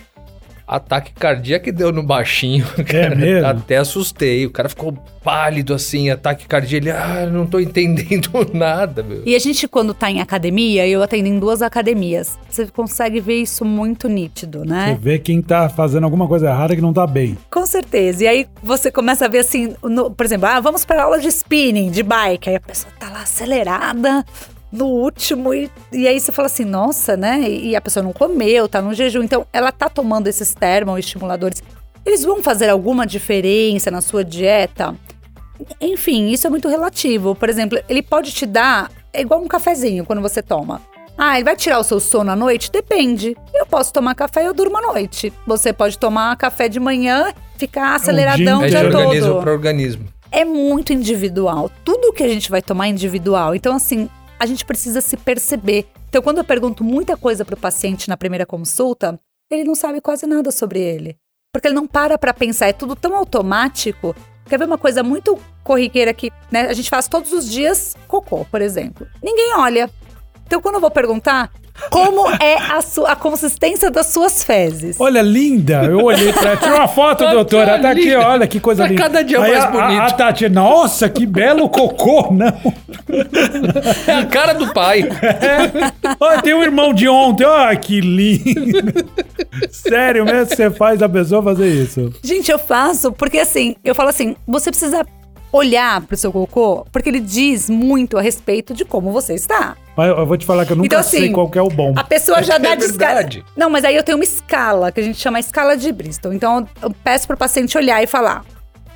[0.67, 2.65] Ataque cardíaco que deu no baixinho.
[2.87, 3.15] cara.
[3.15, 3.47] mesmo?
[3.47, 4.45] Até assustei.
[4.45, 6.85] O cara ficou pálido assim, ataque cardíaco.
[6.85, 9.23] Ele, ah, não tô entendendo nada, meu.
[9.25, 13.41] E a gente, quando tá em academia, eu atendo em duas academias, você consegue ver
[13.41, 14.97] isso muito nítido, Você né?
[15.01, 17.37] vê quem tá fazendo alguma coisa errada que não tá bem.
[17.51, 18.23] Com certeza.
[18.23, 21.27] E aí você começa a ver assim, no- por exemplo, ah, vamos para aula de
[21.27, 22.49] spinning, de bike.
[22.49, 24.25] Aí a pessoa tá lá acelerada
[24.73, 27.41] no último, e, e aí você fala assim, nossa, né?
[27.47, 29.21] E, e a pessoa não comeu, tá no jejum.
[29.21, 31.61] Então ela tá tomando esses termoestimuladores.
[32.03, 34.95] Eles vão fazer alguma diferença na sua dieta?
[35.79, 37.35] Enfim, isso é muito relativo.
[37.35, 38.91] Por exemplo, ele pode te dar.
[39.13, 40.81] É igual um cafezinho quando você toma.
[41.15, 42.71] Ah, ele vai tirar o seu sono à noite?
[42.71, 43.37] Depende.
[43.53, 45.31] Eu posso tomar café e eu durmo à noite.
[45.45, 49.41] Você pode tomar café de manhã, ficar aceleradão o É de dia organismo todo.
[49.41, 50.05] para organismo.
[50.31, 51.69] É muito individual.
[51.85, 53.53] Tudo que a gente vai tomar é individual.
[53.53, 55.87] Então, assim, a gente precisa se perceber.
[56.09, 59.19] Então, quando eu pergunto muita coisa pro paciente na primeira consulta,
[59.49, 61.17] ele não sabe quase nada sobre ele.
[61.51, 62.67] Porque ele não para pra pensar.
[62.67, 64.15] É tudo tão automático.
[64.47, 67.95] Quer ver uma coisa muito corriqueira que né, a gente faz todos os dias?
[68.07, 69.07] Cocô, por exemplo.
[69.21, 69.89] Ninguém olha.
[70.45, 71.51] Então, quando eu vou perguntar,
[71.89, 74.95] como é a, su- a consistência das suas fezes?
[74.99, 75.83] Olha, linda!
[75.85, 76.57] Eu olhei pra ela.
[76.57, 77.79] Tira uma foto, doutora.
[77.79, 79.01] Tá aqui, olha que coisa Tá linda.
[79.01, 80.01] cada dia Aí mais a- a- bonito.
[80.01, 82.53] A, Tati, nossa, que belo cocô, não.
[84.07, 85.03] É a cara do pai.
[86.19, 88.43] Olha, tem um irmão de ontem, olha que lindo.
[89.71, 92.13] Sério mesmo que você faz a pessoa fazer isso?
[92.23, 95.05] Gente, eu faço porque assim, eu falo assim, você precisa
[95.51, 99.75] olhar pro seu cocô, porque ele diz muito a respeito de como você está.
[99.95, 101.67] Mas eu vou te falar que eu nunca Então, assim, sei qual que é o
[101.69, 101.93] bom.
[101.95, 103.45] A pessoa já É dá verdade.
[103.55, 106.33] Não, mas aí eu tenho uma escala, que a gente chama escala de Bristol.
[106.33, 108.43] Então eu peço pro paciente olhar e falar: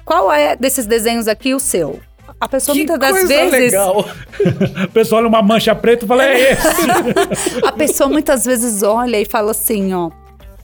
[0.04, 2.00] qual é desses desenhos aqui o seu?
[2.40, 3.52] A pessoa Que muitas das coisa vezes.
[3.52, 4.06] legal.
[4.86, 7.62] O pessoal olha uma mancha preta e fala, é esse.
[7.66, 10.12] A pessoa muitas vezes olha e fala assim, ó.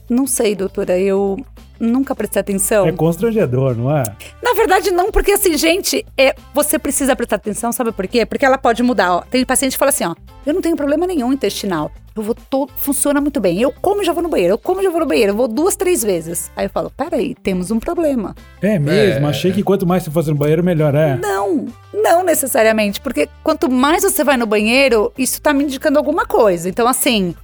[0.08, 1.36] Não sei, doutora, eu
[1.84, 2.86] nunca prestei atenção.
[2.86, 4.02] É constrangedor, não é?
[4.42, 8.24] Na verdade, não, porque assim, gente, é, você precisa prestar atenção, sabe por quê?
[8.26, 9.12] Porque ela pode mudar.
[9.16, 9.20] Ó.
[9.22, 10.14] Tem paciente que fala assim, ó,
[10.46, 11.90] eu não tenho problema nenhum intestinal.
[12.16, 12.70] Eu vou todo.
[12.76, 13.60] Funciona muito bem.
[13.60, 14.54] Eu como e já vou no banheiro.
[14.54, 15.32] Eu como e já vou no banheiro.
[15.32, 16.48] Eu vou duas, três vezes.
[16.54, 18.36] Aí eu falo, peraí, temos um problema.
[18.62, 19.30] É mesmo, É.
[19.30, 21.16] achei que quanto mais você fosse no banheiro, melhor é.
[21.16, 23.00] Não, não necessariamente.
[23.00, 26.68] Porque quanto mais você vai no banheiro, isso tá me indicando alguma coisa.
[26.68, 27.34] Então, assim,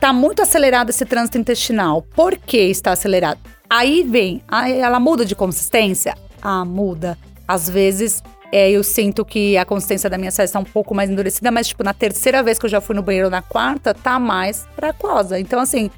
[0.00, 2.02] tá muito acelerado esse trânsito intestinal.
[2.02, 3.38] Por que está acelerado?
[3.74, 6.14] Aí vem, aí ela muda de consistência?
[6.42, 7.16] Ah, muda.
[7.48, 11.08] Às vezes, é, eu sinto que a consistência da minha fezes está um pouco mais
[11.08, 14.18] endurecida, mas, tipo, na terceira vez que eu já fui no banheiro, na quarta, tá
[14.18, 15.40] mais pra aquosa.
[15.40, 15.90] Então, assim,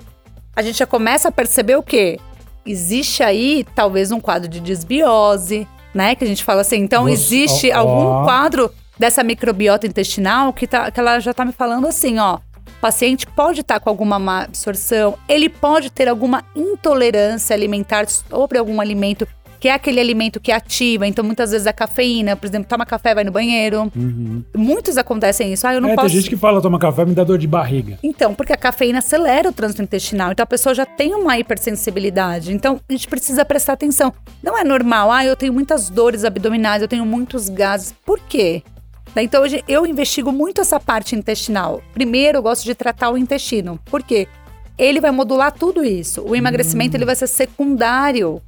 [0.54, 2.20] a gente já começa a perceber o quê?
[2.64, 6.14] Existe aí, talvez, um quadro de desbiose, né?
[6.14, 6.76] Que a gente fala assim.
[6.76, 8.22] Então, Você- existe ó, algum ó.
[8.24, 12.38] quadro dessa microbiota intestinal que, tá, que ela já tá me falando assim, ó.
[12.84, 18.58] O paciente pode estar com alguma má absorção, ele pode ter alguma intolerância alimentar sobre
[18.58, 19.26] algum alimento,
[19.58, 21.06] que é aquele alimento que ativa.
[21.06, 23.90] Então, muitas vezes a cafeína, por exemplo, toma café, vai no banheiro.
[24.54, 25.66] Muitos acontecem isso.
[25.66, 26.08] Ah, eu não é, posso.
[26.08, 27.98] tem gente que fala, toma café, me dá dor de barriga.
[28.02, 32.52] Então, porque a cafeína acelera o trânsito intestinal, então a pessoa já tem uma hipersensibilidade.
[32.52, 34.12] Então, a gente precisa prestar atenção.
[34.42, 37.94] Não é normal, ah, eu tenho muitas dores abdominais, eu tenho muitos gases.
[38.04, 38.62] Por quê?
[39.14, 41.80] Daí, Então, hoje eu investigo muito essa parte intestinal.
[41.92, 43.78] Primeiro, eu gosto de tratar o intestino.
[43.84, 44.26] Por quê?
[44.76, 46.22] Ele vai modular tudo isso.
[46.22, 48.42] O emagrecimento ele vai ser secundário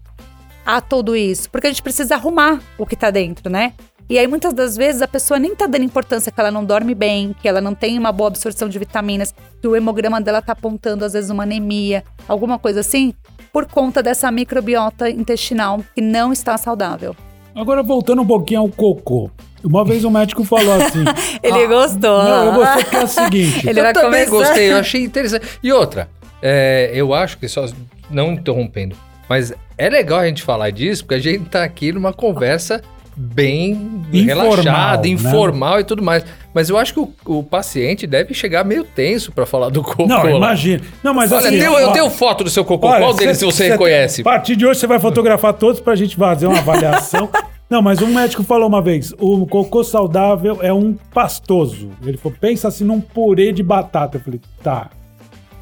[0.64, 3.74] a tudo isso, porque a gente precisa arrumar o que tá dentro, né?
[4.11, 6.94] E aí muitas das vezes a pessoa nem tá dando importância que ela não dorme
[6.94, 10.52] bem, que ela não tem uma boa absorção de vitaminas, que o hemograma dela tá
[10.52, 13.14] apontando às vezes uma anemia, alguma coisa assim,
[13.52, 17.14] por conta dessa microbiota intestinal que não está saudável.
[17.55, 19.31] Agora, voltando um pouquinho ao cocô.
[19.66, 21.05] Uma vez um médico falou assim...
[21.42, 22.22] Ele gostou.
[22.24, 23.68] Não, eu gostei que é o seguinte...
[23.68, 25.46] Ele eu vai também começar- gostei, eu achei interessante.
[25.62, 26.09] E outra,
[26.40, 27.66] é, eu acho que só.
[28.09, 28.94] Não interrompendo,
[29.29, 32.81] mas é legal a gente falar disso, porque a gente tá aqui numa conversa
[33.18, 35.09] bem Informal, relaxada, né?
[35.09, 36.24] informal e tudo mais.
[36.55, 40.07] Mas eu acho que o, o paciente deve chegar meio tenso pra falar do cocô.
[40.07, 40.83] Não, imagina.
[41.02, 41.57] Não, mas Olha, assim...
[41.57, 42.87] eu, ó, eu tenho foto do seu cocô.
[42.88, 44.20] olha, Qual deles cê- você cê- reconhece?
[44.20, 47.29] A partir de hoje você vai fotografar todos pra gente fazer uma avaliação.
[47.68, 51.90] Não, mas um médico falou uma vez, o cocô saudável é um pastoso.
[52.05, 54.18] Ele falou, pensa assim num purê de batata.
[54.18, 54.90] Eu falei, tá.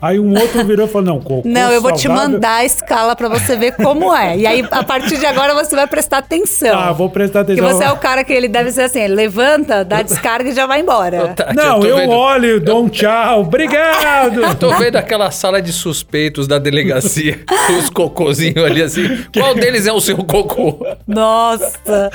[0.05, 3.17] Aí um outro virou e falou: não, cocô Não, eu vou te mandar a escala
[3.17, 4.37] pra você ver como é.
[4.37, 6.79] E aí, a partir de agora, você vai prestar atenção.
[6.79, 7.71] Ah, vou prestar Que atenção.
[7.71, 10.67] você é o cara que ele deve ser assim, ele levanta, dá descarga e já
[10.67, 11.35] vai embora.
[11.55, 14.55] Não, eu vendo- olho, dou um tchau, obrigado.
[14.61, 17.43] Tô vendo aquela sala de suspeitos da delegacia,
[17.79, 19.25] os cocôzinhos ali assim.
[19.35, 20.87] Qual deles é o seu cocô?
[21.07, 22.11] Nossa!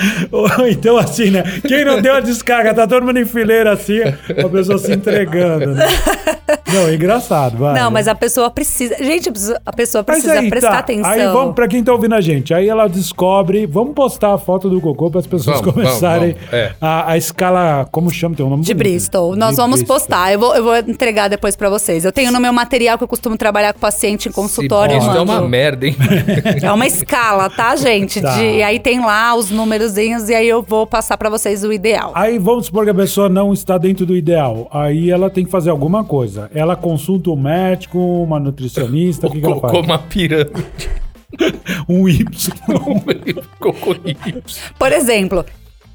[0.69, 1.41] Então assim, né?
[1.67, 5.73] Quem não deu a descarga, tá todo mundo em fileira assim, a pessoa se entregando.
[5.73, 5.87] Né?
[6.71, 7.78] Não, é engraçado, vai.
[7.79, 8.95] Não, mas a pessoa precisa.
[8.99, 9.31] Gente,
[9.65, 10.79] a pessoa precisa aí, prestar tá.
[10.79, 11.09] atenção.
[11.11, 12.53] Aí vamos pra quem tá ouvindo a gente.
[12.53, 13.65] Aí ela descobre.
[13.65, 16.75] Vamos postar a foto do cocô para as pessoas Vamos, começarem vamos, vamos, é.
[16.81, 17.87] a, a escala.
[17.91, 18.35] Como chama?
[18.35, 18.91] Tem um nome De bonito.
[18.91, 19.35] Bristol.
[19.35, 19.95] Nós De vamos Bristol.
[19.97, 20.33] postar.
[20.33, 22.05] Eu vou, eu vou entregar depois pra vocês.
[22.05, 24.97] Eu tenho no meu material que eu costumo trabalhar com paciente em consultório.
[24.97, 25.95] Isso é uma merda, hein?
[26.61, 28.21] É uma escala, tá, gente?
[28.21, 28.35] Tá.
[28.35, 31.71] De- e aí tem lá os númerozinhos e aí eu vou passar pra vocês o
[31.71, 32.11] ideal.
[32.15, 34.67] Aí vamos supor que a pessoa não está dentro do ideal.
[34.71, 36.49] Aí ela tem que fazer alguma coisa.
[36.53, 37.58] Ela consulta um médico,
[37.93, 39.73] uma nutricionista, o que, que ela faz?
[39.73, 40.65] uma pirâmide.
[41.87, 42.25] Um Y.
[43.59, 44.43] Cocô Y.
[44.77, 45.45] Por exemplo,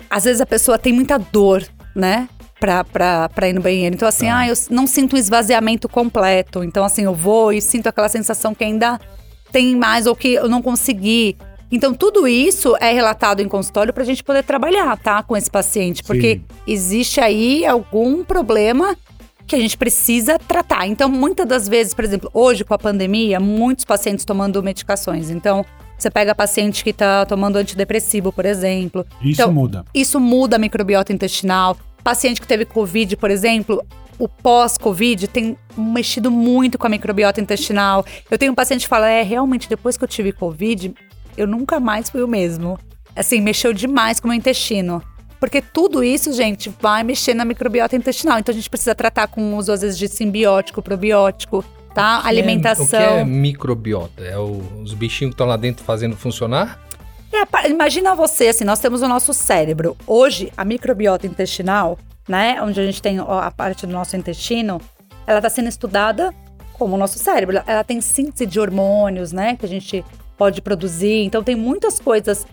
[0.09, 2.29] às vezes a pessoa tem muita dor, né?
[2.61, 3.95] Pra, pra, pra ir no banheiro.
[3.95, 6.65] Então, assim, ah, eu não sinto um esvaziamento completo.
[6.65, 8.99] Então, assim, eu vou e sinto aquela sensação que ainda
[9.53, 11.37] tem mais ou que eu não consegui.
[11.71, 15.23] Então, tudo isso é relatado em consultório pra gente poder trabalhar, tá?
[15.23, 16.03] Com esse paciente.
[16.05, 16.45] Porque Sim.
[16.67, 18.97] existe aí algum problema
[19.47, 20.87] que a gente precisa tratar.
[20.87, 25.31] Então, muitas das vezes, por exemplo, hoje com a pandemia, muitos pacientes tomando medicações.
[25.31, 25.65] Então,
[25.99, 29.07] você pega paciente que tá tomando antidepressivo, por exemplo.
[29.21, 29.85] Isso Então, muda.
[29.95, 31.77] Isso muda a microbiota intestinal.
[32.03, 33.83] Paciente que teve Covid, por exemplo,
[34.19, 38.05] o pós-Covid tem mexido muito com a microbiota intestinal.
[38.31, 40.95] Eu tenho um paciente que fala: é, realmente, depois que eu tive Covid,
[41.37, 42.79] eu nunca mais fui o mesmo.
[43.17, 45.03] Assim, mexeu demais com o meu intestino.
[45.45, 48.39] Porque tudo isso, gente, vai mexer na microbiota intestinal.
[48.39, 51.63] Então a gente precisa tratar com uso, às vezes, de simbiótico, probiótico,
[51.95, 52.23] tá?
[52.25, 52.87] Alimentação.
[52.87, 54.25] O que é microbiota?
[54.25, 56.81] É o- os bichinhos que estão lá dentro fazendo funcionar?
[57.31, 59.95] É, imagina você, assim, nós temos o nosso cérebro.
[60.07, 64.81] Hoje, a microbiota intestinal, né, onde a gente tem a parte do nosso intestino,
[65.27, 66.35] ela está sendo estudada
[66.73, 67.61] como o nosso cérebro.
[67.67, 70.03] Ela tem síntese de hormônios, né, que a gente
[70.39, 71.23] pode produzir.
[71.23, 72.47] Então, tem muitas coisas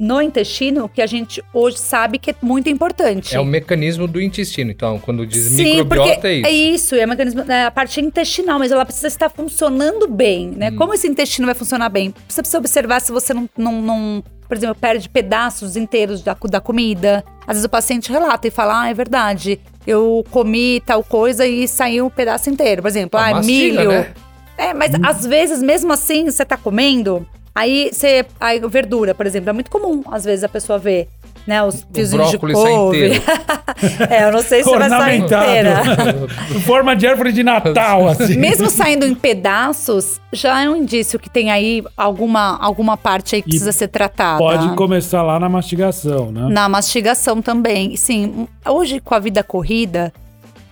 [0.00, 3.36] no intestino que a gente hoje sabe que é muito importante.
[3.36, 4.70] É o mecanismo do intestino.
[4.70, 6.46] Então, quando diz Sim, microbiota, é isso.
[6.46, 10.48] é isso, é, o mecanismo, é a parte intestinal, mas ela precisa estar funcionando bem,
[10.48, 10.54] Hum.
[10.56, 10.70] né?
[10.70, 12.14] Como esse intestino vai funcionar bem?
[12.26, 16.60] Você precisa observar se você não, não, não, por exemplo, perde pedaços inteiros da, da
[16.62, 17.22] comida.
[17.42, 21.68] Às vezes o paciente relata e fala, ah, é verdade, eu comi tal coisa e
[21.68, 22.80] saiu um pedaço inteiro.
[22.80, 23.90] Por exemplo, Ah, ah, mastiga, milho.
[23.90, 24.14] né?
[24.56, 28.24] É, mas às vezes, mesmo assim, você tá comendo, aí você.
[28.38, 31.08] Aí, verdura, por exemplo, é muito comum, às vezes, a pessoa ver.
[31.46, 33.06] Né, os fiozinhos de couve.
[33.06, 33.22] inteiro.
[34.10, 35.82] é, eu não sei se vai sair inteira.
[36.66, 38.36] Forma de árvore de Natal, assim.
[38.36, 43.42] Mesmo saindo em pedaços, já é um indício que tem aí alguma, alguma parte aí
[43.42, 44.38] que E precisa ser tratada.
[44.38, 46.46] Pode começar lá na mastigação, né?
[46.50, 47.96] Na mastigação também.
[47.96, 50.12] Sim, hoje com a vida corrida,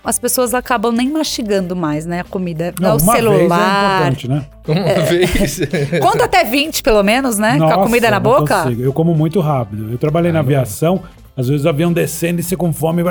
[0.03, 2.73] as pessoas acabam nem mastigando mais, né, a comida.
[2.79, 3.95] Não, o uma vez é celular.
[3.97, 4.45] importante, né?
[4.69, 5.59] Uma vez.
[6.01, 7.57] Conta até 20, pelo menos, né?
[7.57, 8.63] com a Nossa, comida na boca.
[8.63, 8.81] consigo.
[8.83, 9.91] Eu como muito rápido.
[9.91, 11.01] Eu trabalhei na aviação,
[11.35, 13.03] às vezes o avião descendo e você com fome,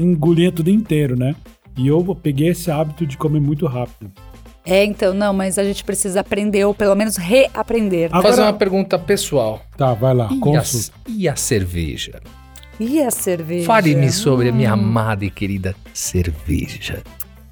[0.00, 1.34] engolia tudo inteiro, né?
[1.76, 4.10] E eu peguei esse hábito de comer muito rápido.
[4.64, 8.08] É, então, não, mas a gente precisa aprender, ou pelo menos reaprender.
[8.12, 9.60] Agora- Fazer uma pergunta pessoal.
[9.76, 10.62] Tá, vai lá, E a,
[11.16, 12.20] e a cerveja?
[12.80, 13.66] E a cerveja?
[13.66, 17.02] Fale-me sobre a minha amada e querida cerveja.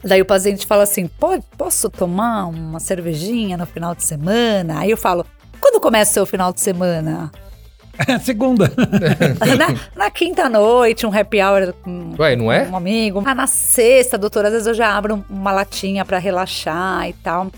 [0.03, 4.81] Daí o paciente fala assim: Pode, posso tomar uma cervejinha no final de semana?
[4.81, 5.27] Aí eu falo:
[5.61, 7.31] quando começa o seu final de semana?
[8.07, 8.73] É segunda.
[9.59, 12.67] na, na quinta noite, um happy hour com Ué, não é?
[12.69, 13.23] um amigo.
[13.27, 17.51] Ah, na sexta, doutora, às vezes eu já abro uma latinha pra relaxar e tal.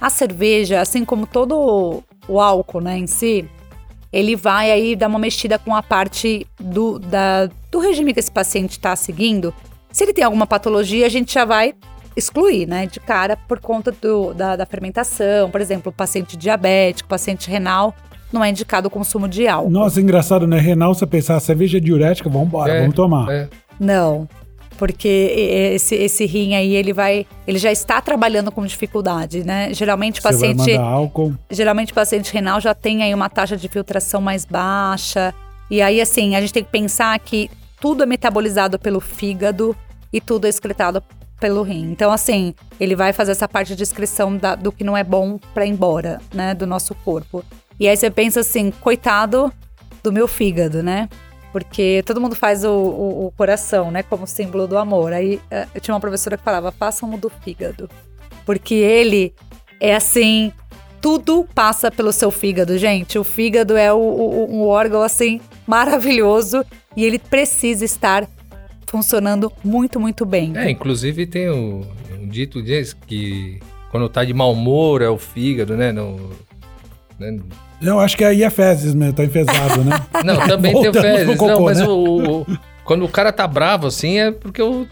[0.00, 3.48] A cerveja, assim como todo o álcool, né, em si,
[4.16, 8.30] ele vai aí dar uma mexida com a parte do, da, do regime que esse
[8.30, 9.52] paciente está seguindo.
[9.92, 11.74] Se ele tem alguma patologia, a gente já vai
[12.16, 15.50] excluir, né, de cara por conta do, da, da fermentação.
[15.50, 17.94] Por exemplo, o paciente diabético, paciente renal,
[18.32, 19.70] não é indicado o consumo de álcool.
[19.70, 20.58] Nossa, engraçado, né?
[20.58, 23.30] Renal, você pensar, cerveja é diurética, vambora, É, vamos tomar.
[23.30, 23.50] É.
[23.78, 24.26] Não.
[24.76, 27.26] Porque esse, esse rim aí, ele vai.
[27.46, 29.72] Ele já está trabalhando com dificuldade, né?
[29.72, 30.76] Geralmente o Você vai paciente.
[30.78, 31.34] mandar álcool.
[31.50, 35.34] Geralmente o paciente renal já tem aí uma taxa de filtração mais baixa.
[35.70, 39.74] E aí, assim, a gente tem que pensar que tudo é metabolizado pelo fígado
[40.12, 41.02] e tudo é excretado
[41.40, 41.90] pelo rim.
[41.90, 45.38] Então, assim, ele vai fazer essa parte de excreção da- do que não é bom
[45.52, 46.54] para ir embora, né?
[46.54, 47.44] Do nosso corpo.
[47.78, 49.52] E aí você pensa assim, coitado
[50.02, 51.08] do meu fígado, né?
[51.52, 54.02] Porque todo mundo faz o, o- o coração, né?
[54.02, 55.12] Como símbolo do amor.
[55.12, 57.88] Aí eh, eu tinha uma professora que falava, façam o do fígado.
[58.44, 59.34] porque ele
[59.80, 60.52] é assim,
[61.00, 63.18] tudo passa pelo seu fígado, gente.
[63.18, 66.64] O fígado é o, o- um órgão assim maravilhoso
[66.96, 68.28] e ele precisa estar
[68.86, 70.52] funcionando muito, muito bem.
[70.56, 71.82] É, inclusive tem um
[72.28, 73.60] dito diz que
[73.90, 75.92] quando tá de mau humor é o fígado, né?
[75.92, 76.30] No,
[77.18, 77.38] né?
[77.80, 80.00] Eu acho que aí é fezes mesmo, tá enfesado, né?
[80.24, 81.36] Não, também tem fezes.
[81.36, 81.86] cocô, Não, mas né?
[81.86, 82.46] o, o-
[82.84, 84.86] quando o cara tá bravo assim é porque o,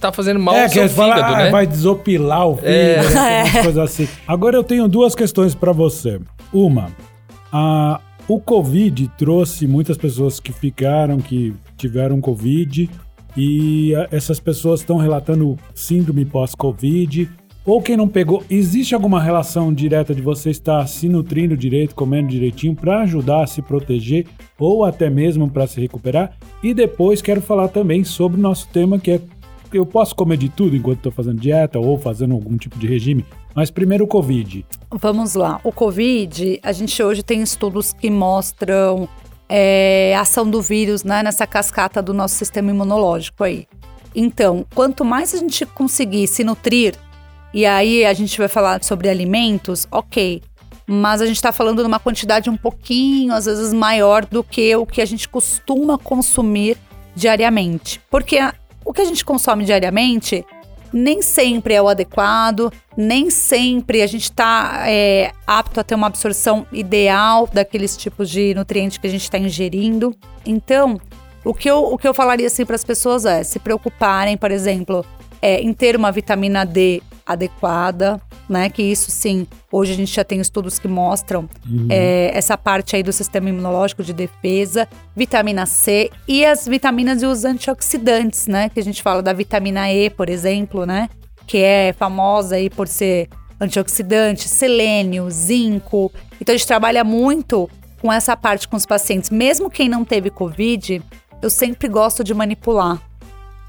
[0.00, 1.50] tá fazendo mal é, ao que seu fígado, ah, né?
[1.50, 3.40] vai desopilar o fígado, É.
[3.40, 4.08] essas coisas assim.
[4.26, 6.20] Agora eu tenho duas questões pra você.
[6.52, 6.90] Uma,
[7.52, 12.88] a, o Covid trouxe muitas pessoas que ficaram, que tiveram Covid,
[13.36, 17.28] e essas pessoas estão relatando síndrome pós-Covid.
[17.66, 22.28] Ou quem não pegou, existe alguma relação direta de você estar se nutrindo direito, comendo
[22.28, 24.26] direitinho para ajudar a se proteger
[24.58, 26.36] ou até mesmo para se recuperar?
[26.62, 29.20] E depois quero falar também sobre o nosso tema que é
[29.72, 33.24] eu posso comer de tudo enquanto estou fazendo dieta ou fazendo algum tipo de regime.
[33.56, 34.64] Mas primeiro o Covid.
[34.90, 35.60] Vamos lá.
[35.64, 39.08] O Covid, a gente hoje tem estudos que mostram
[39.48, 43.66] é, a ação do vírus né, nessa cascata do nosso sistema imunológico aí.
[44.14, 46.94] Então, quanto mais a gente conseguir se nutrir,
[47.54, 50.42] e aí a gente vai falar sobre alimentos, ok.
[50.88, 54.74] Mas a gente está falando de uma quantidade um pouquinho, às vezes, maior do que
[54.74, 56.76] o que a gente costuma consumir
[57.14, 58.00] diariamente.
[58.10, 58.38] Porque
[58.84, 60.44] o que a gente consome diariamente
[60.92, 64.84] nem sempre é o adequado, nem sempre a gente está
[65.46, 70.14] apto a ter uma absorção ideal daqueles tipos de nutrientes que a gente está ingerindo.
[70.44, 71.00] Então,
[71.44, 74.50] o que eu, o que eu falaria assim para as pessoas é se preocuparem, por
[74.50, 75.04] exemplo,
[75.40, 78.68] é, em ter uma vitamina D adequada, né?
[78.68, 81.48] Que isso sim, hoje a gente já tem estudos que mostram
[81.88, 87.26] é, essa parte aí do sistema imunológico de defesa, vitamina C e as vitaminas e
[87.26, 88.68] os antioxidantes, né?
[88.68, 91.08] Que a gente fala da vitamina E, por exemplo, né?
[91.46, 93.28] Que é famosa aí por ser
[93.60, 96.12] antioxidante, selênio, zinco.
[96.40, 97.68] Então a gente trabalha muito
[98.00, 99.30] com essa parte com os pacientes.
[99.30, 101.02] Mesmo quem não teve Covid,
[101.40, 103.00] eu sempre gosto de manipular.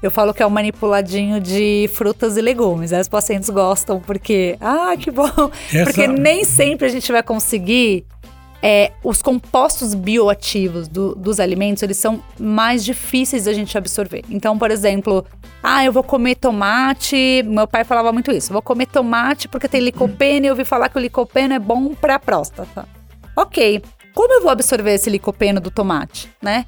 [0.02, 2.92] Eu falo que é um manipuladinho de frutas e legumes.
[2.92, 5.26] Aí os pacientes gostam porque, ah, que bom.
[5.72, 8.04] Essa- Porque nem sempre a gente vai conseguir.
[8.62, 14.24] é, os compostos bioativos do- dos alimentos, eles são mais difíceis da gente absorver.
[14.30, 15.24] Então, por exemplo,
[15.62, 17.44] ah, eu vou comer tomate.
[17.46, 18.52] Meu pai falava muito isso.
[18.52, 21.94] Vou comer tomate porque tem licopeno e eu ouvi falar que o licopeno é bom
[21.94, 22.88] para a próstata.
[23.36, 23.82] Ok.
[24.14, 26.64] Como eu vou absorver esse licopeno do tomate, né?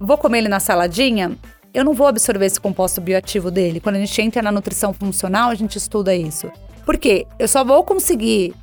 [0.00, 1.36] Vou comer ele na saladinha?
[1.76, 3.80] Eu não vou absorver esse composto bioativo dele.
[3.80, 6.50] Quando a gente entra na nutrição funcional, a gente estuda isso.
[6.86, 7.26] Por quê?
[7.38, 8.54] Eu só vou conseguir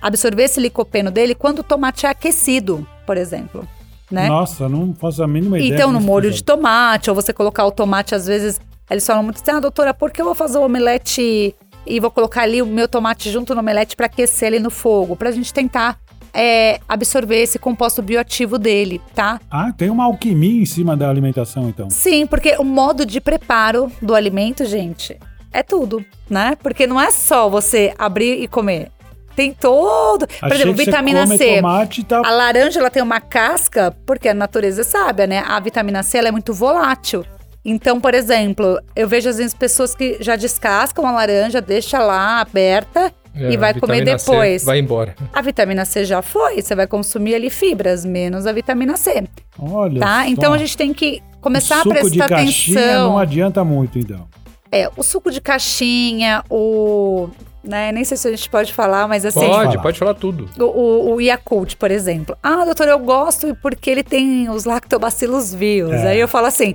[0.00, 3.66] absorver esse licopeno dele quando o tomate é aquecido, por exemplo.
[4.08, 4.28] Né?
[4.28, 5.74] Nossa, não faço a mínima ideia.
[5.74, 9.42] Então, no molho de tomate, ou você colocar o tomate, às vezes, eles falam muito
[9.42, 12.66] assim, ah, doutora, por que eu vou fazer o omelete e vou colocar ali o
[12.66, 15.16] meu tomate junto no omelete para aquecer ele no fogo?
[15.16, 15.98] Pra gente tentar
[16.34, 19.40] é, absorver esse composto bioativo dele, tá?
[19.50, 21.88] Ah, tem uma alquimia em cima da alimentação, então.
[21.88, 25.16] Sim, porque o modo de preparo do alimento, gente,
[25.52, 26.56] é tudo, né?
[26.60, 28.90] Porque não é só você abrir e comer.
[29.36, 30.26] Tem todo.
[30.26, 31.60] Por Achei exemplo, vitamina C.
[32.06, 32.22] tá...
[32.24, 35.42] A laranja ela tem uma casca, porque a natureza é sábia, né?
[35.46, 37.24] A vitamina C ela é muito volátil.
[37.64, 42.40] Então, por exemplo, eu vejo às vezes pessoas que já descascam a laranja, deixa lá
[42.40, 44.64] aberta É, e vai comer vitamina C depois.
[44.64, 45.14] Vai embora.
[45.32, 49.24] A vitamina C já foi, você vai consumir ali fibras, menos a vitamina C,
[49.58, 50.22] Olha tá?
[50.22, 50.30] só.
[50.30, 53.10] Então a gente tem que começar a suco de prestar caixinha atenção.
[53.10, 54.26] não adianta muito, então.
[54.70, 57.28] É, o suco de caixinha, o.
[57.62, 59.40] Né, nem sei se a gente pode falar, mas assim.
[59.40, 59.82] Pode, falar.
[59.82, 60.50] pode falar tudo.
[60.58, 62.36] O, o, o Yakult, por exemplo.
[62.42, 65.94] Ah, doutor, eu gosto porque ele tem os lactobacilos vivos.
[65.94, 66.08] É.
[66.08, 66.74] Aí eu falo assim.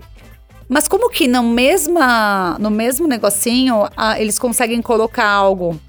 [0.68, 5.80] Mas como que no, mesma, no mesmo negocinho ah, eles conseguem colocar algo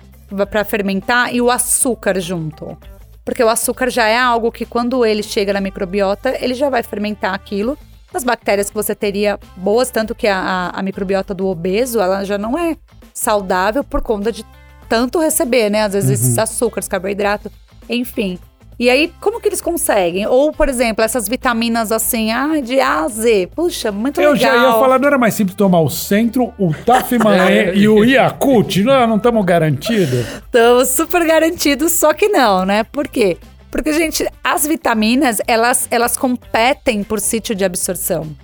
[0.51, 2.77] para fermentar e o açúcar junto?
[3.25, 6.83] Porque o açúcar já é algo que quando ele chega na microbiota, ele já vai
[6.83, 7.77] fermentar aquilo.
[8.13, 12.25] As bactérias que você teria boas, tanto que a, a- a microbiota do obeso, ela
[12.25, 12.77] já não é
[13.15, 14.45] saudável por conta de
[14.89, 15.83] tanto receber, né?
[15.85, 17.53] Às vezes esses açúcares, carboidrato,
[17.89, 18.39] enfim.
[18.81, 20.27] E aí, como que eles conseguem?
[20.27, 23.51] Ou, por exemplo, essas vitaminas assim, ah, de A a Z.
[23.55, 24.55] Puxa, muito Eu legal.
[24.55, 27.77] já ia falar, não era mais simples tomar o Centro, o Tafman É.
[27.77, 28.79] e o Yakult?
[28.83, 30.27] Não, não estamos garantidos?
[30.27, 32.83] Estamos super garantidos, só que não, né?
[32.85, 33.37] Por quê?
[33.71, 38.35] Porque, gente, as vitaminas, elas, elas competem por sítio de absorção.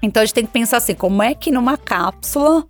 [0.00, 2.64] Então, a gente tem que pensar assim, como é que numa cápsula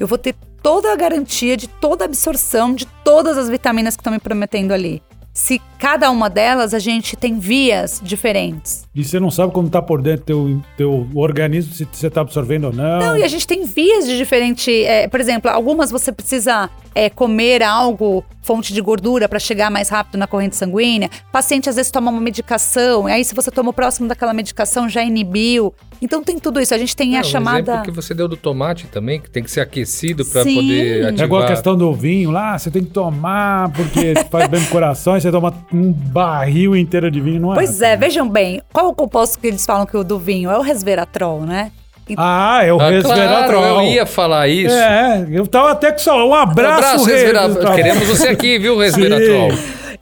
[0.00, 4.00] eu vou ter toda a garantia de toda a absorção de todas as vitaminas que
[4.00, 5.00] estão me prometendo ali?
[5.32, 8.86] Se cada uma delas a gente tem vias diferentes.
[8.94, 12.64] e você não sabe como tá por dentro teu, teu organismo, se você tá absorvendo
[12.68, 12.98] ou não.
[13.00, 14.70] Não, e a gente tem vias de diferente.
[14.84, 19.88] é, por exemplo, algumas você precisa é, comer algo, fonte de gordura, para chegar mais
[19.88, 21.08] rápido na corrente sanguínea.
[21.32, 25.02] Paciente às vezes toma uma medicação, e aí se você tomou próximo daquela medicação já
[25.02, 25.72] inibiu.
[26.02, 26.74] Então tem tudo isso.
[26.74, 27.72] A gente tem Não, a O chamada.
[27.72, 31.08] exemplo que você deu do tomate também, que tem que ser aquecido para poder É
[31.08, 31.26] ativar.
[31.26, 35.16] igual a questão do vinho lá, você tem que tomar porque faz bem pro coração,
[35.16, 37.54] e você toma um barril inteiro de vinho, não é?
[37.54, 40.50] Pois é, vejam bem, qual o composto que eles falam que o do vinho?
[40.50, 41.70] É o resveratrol, né?
[42.16, 43.60] Ah, é o Ah, resveratrol.
[43.62, 44.74] claro, eu ia falar isso.
[44.74, 47.74] É, eu tava até com só um Um abraço, resvera- resveratrol.
[47.76, 49.50] Queremos você aqui, viu, resveratrol?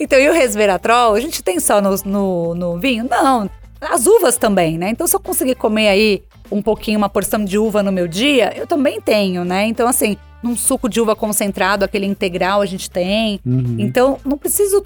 [0.00, 3.04] Então, e o resveratrol, a gente tem só no, no, no vinho?
[3.10, 3.50] Não,
[3.80, 4.88] as uvas também, né?
[4.90, 8.54] Então, se eu conseguir comer aí um pouquinho, uma porção de uva no meu dia,
[8.56, 9.66] eu também tenho, né?
[9.66, 13.38] Então, assim, num suco de uva concentrado, aquele integral a gente tem.
[13.44, 13.76] Uhum.
[13.78, 14.82] Então, não preciso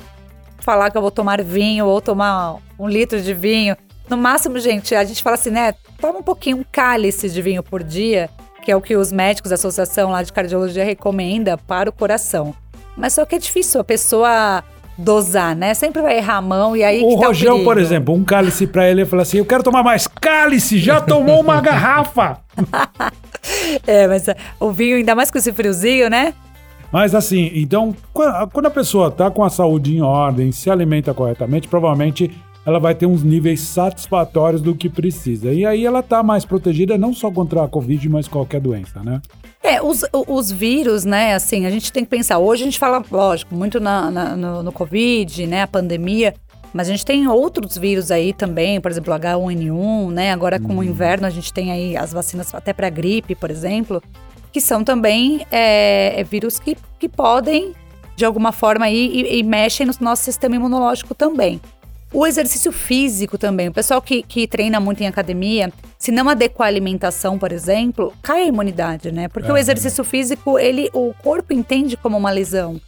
[0.62, 3.76] falar que eu vou tomar vinho ou tomar um litro de vinho.
[4.08, 5.74] No máximo, gente, a gente fala assim, né?
[6.00, 8.28] Toma um pouquinho, um cálice de vinho por dia,
[8.64, 12.54] que é o que os médicos da associação lá de cardiologia recomenda para o coração.
[12.96, 14.62] Mas só que é difícil a pessoa
[14.98, 15.74] dosar, né?
[15.74, 18.88] Sempre vai errar a mão e aí O tá Rojão, por exemplo, um cálice pra
[18.88, 22.38] ele, ele fala assim: Eu quero tomar mais cálice, já tomou uma garrafa.
[23.86, 24.26] É, mas
[24.60, 26.34] o vinho, ainda mais com esse friozinho, né?
[26.92, 31.14] Mas assim, então, qua- quando a pessoa tá com a saúde em ordem, se alimenta
[31.14, 32.30] corretamente, provavelmente
[32.64, 35.52] ela vai ter uns níveis satisfatórios do que precisa.
[35.52, 39.20] E aí ela tá mais protegida não só contra a Covid, mas qualquer doença, né?
[39.64, 42.38] É, os, os vírus, né, assim, a gente tem que pensar.
[42.38, 46.34] Hoje a gente fala, lógico, muito na, na- no, no Covid, né, a pandemia,
[46.74, 50.84] mas a gente tem outros vírus aí também, por exemplo, H1N1, né, agora com o
[50.84, 54.02] inverno a gente tem aí as vacinas até para gripe, por exemplo,
[54.52, 57.72] que são também é, é vírus que, que podem,
[58.14, 61.60] de alguma forma, aí, e, e mexem no nosso sistema imunológico também.
[62.12, 63.68] O exercício físico também.
[63.68, 68.12] O pessoal que, que treina muito em academia, se não adequar a alimentação, por exemplo,
[68.20, 69.28] cai a imunidade, né?
[69.28, 72.78] Porque o É, exercício físico, ele, o corpo entende como uma lesão.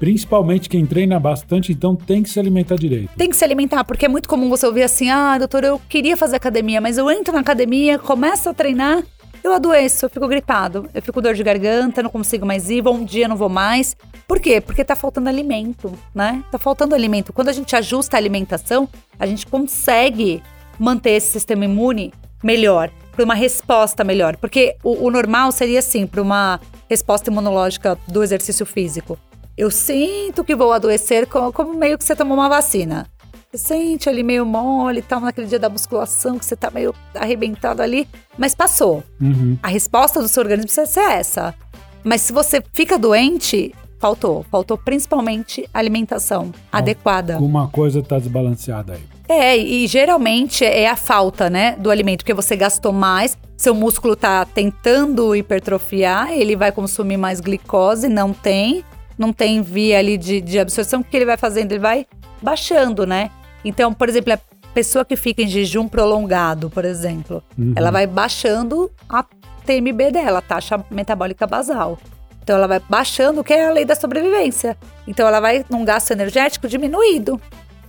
[0.00, 3.10] Principalmente quem treina bastante, então tem que se alimentar direito.
[3.16, 6.16] Tem que se alimentar, porque é muito comum você ouvir assim: ah, doutor, eu queria
[6.16, 9.04] fazer academia, mas eu entro na academia, começo a treinar,
[9.42, 12.80] eu adoeço, eu fico gripado, eu fico com dor de garganta, não consigo mais ir,
[12.80, 13.96] vou um dia, não vou mais.
[14.26, 14.60] Por quê?
[14.60, 16.42] Porque tá faltando alimento, né?
[16.50, 17.32] Tá faltando alimento.
[17.32, 18.88] Quando a gente ajusta a alimentação,
[19.18, 20.42] a gente consegue
[20.78, 22.12] manter esse sistema imune
[22.42, 24.36] melhor, para uma resposta melhor.
[24.36, 29.18] Porque o, o normal seria assim, para uma resposta imunológica do exercício físico.
[29.56, 33.06] Eu sinto que vou adoecer co- como, meio que você tomou uma vacina.
[33.52, 36.94] Você sente ali meio mole e tal, naquele dia da musculação, que você tá meio
[37.14, 39.04] arrebentado ali, mas passou.
[39.20, 39.58] Uhum.
[39.62, 41.54] A resposta do seu organismo precisa ser essa.
[42.02, 44.42] Mas se você fica doente, faltou.
[44.50, 47.34] Faltou principalmente alimentação adequada.
[47.34, 49.02] Alguma coisa tá desbalanceada aí.
[49.28, 54.16] É, e geralmente é a falta, né, do alimento, porque você gastou mais, seu músculo
[54.16, 58.82] tá tentando hipertrofiar, ele vai consumir mais glicose, não tem,
[59.18, 61.72] não tem via ali de, de absorção, o que ele vai fazendo?
[61.72, 62.06] Ele vai
[62.42, 63.30] baixando, né?
[63.64, 64.38] Então, por exemplo, a
[64.74, 67.72] pessoa que fica em jejum prolongado, por exemplo, Uhum.
[67.76, 69.24] ela vai baixando a
[69.64, 71.98] TMB dela, a taxa metabólica basal.
[72.42, 74.76] Então ela vai baixando, que é a lei da sobrevivência.
[75.06, 77.40] Então ela vai num gasto energético diminuído.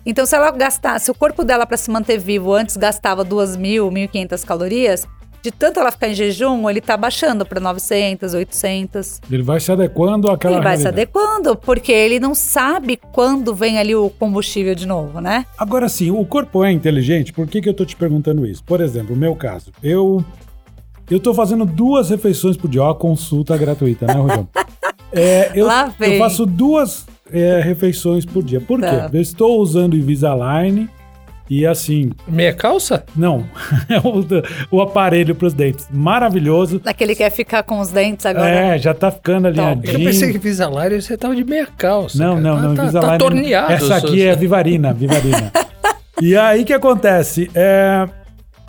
[0.05, 3.89] Então se ela gastar, se o corpo dela para se manter vivo antes gastava 2.000,
[3.89, 5.07] 1.500 calorias,
[5.43, 9.19] de tanto ela ficar em jejum, ele tá baixando para 900, 800.
[9.29, 11.09] Ele vai se adequando àquela ele vai se realidade.
[11.11, 15.45] adequando, porque ele não sabe quando vem ali o combustível de novo, né?
[15.57, 17.33] Agora sim, o corpo é inteligente?
[17.33, 18.63] Por que, que eu tô te perguntando isso?
[18.63, 19.71] Por exemplo, o meu caso.
[19.83, 20.23] Eu
[21.11, 22.81] eu tô fazendo duas refeições por dia.
[22.81, 24.47] Ó, a consulta gratuita, né, Rogério?
[25.15, 26.13] É, eu, Lá vem.
[26.13, 28.59] eu faço duas é, refeições por dia.
[28.59, 29.09] Por Tá.
[29.11, 29.17] quê?
[29.17, 30.89] Eu estou usando Invisalign
[31.59, 33.03] e assim, Meia calça?
[33.15, 33.45] não,
[33.87, 35.87] é o, o aparelho para os dentes.
[35.91, 36.79] Maravilhoso.
[36.79, 38.49] Daquele que quer ficar com os dentes agora.
[38.49, 39.93] É, já tá ficando alinhadinho.
[39.93, 42.17] Eu pensei que Invisalign você tava de meia calça.
[42.17, 42.41] Não, cara.
[42.41, 42.75] não, não.
[42.75, 43.11] Tá, Invisalign.
[43.11, 43.73] tá torneado.
[43.73, 45.51] Essa aqui é Vivarina, Vivarina.
[46.21, 47.49] e aí o que acontece?
[47.53, 48.07] É,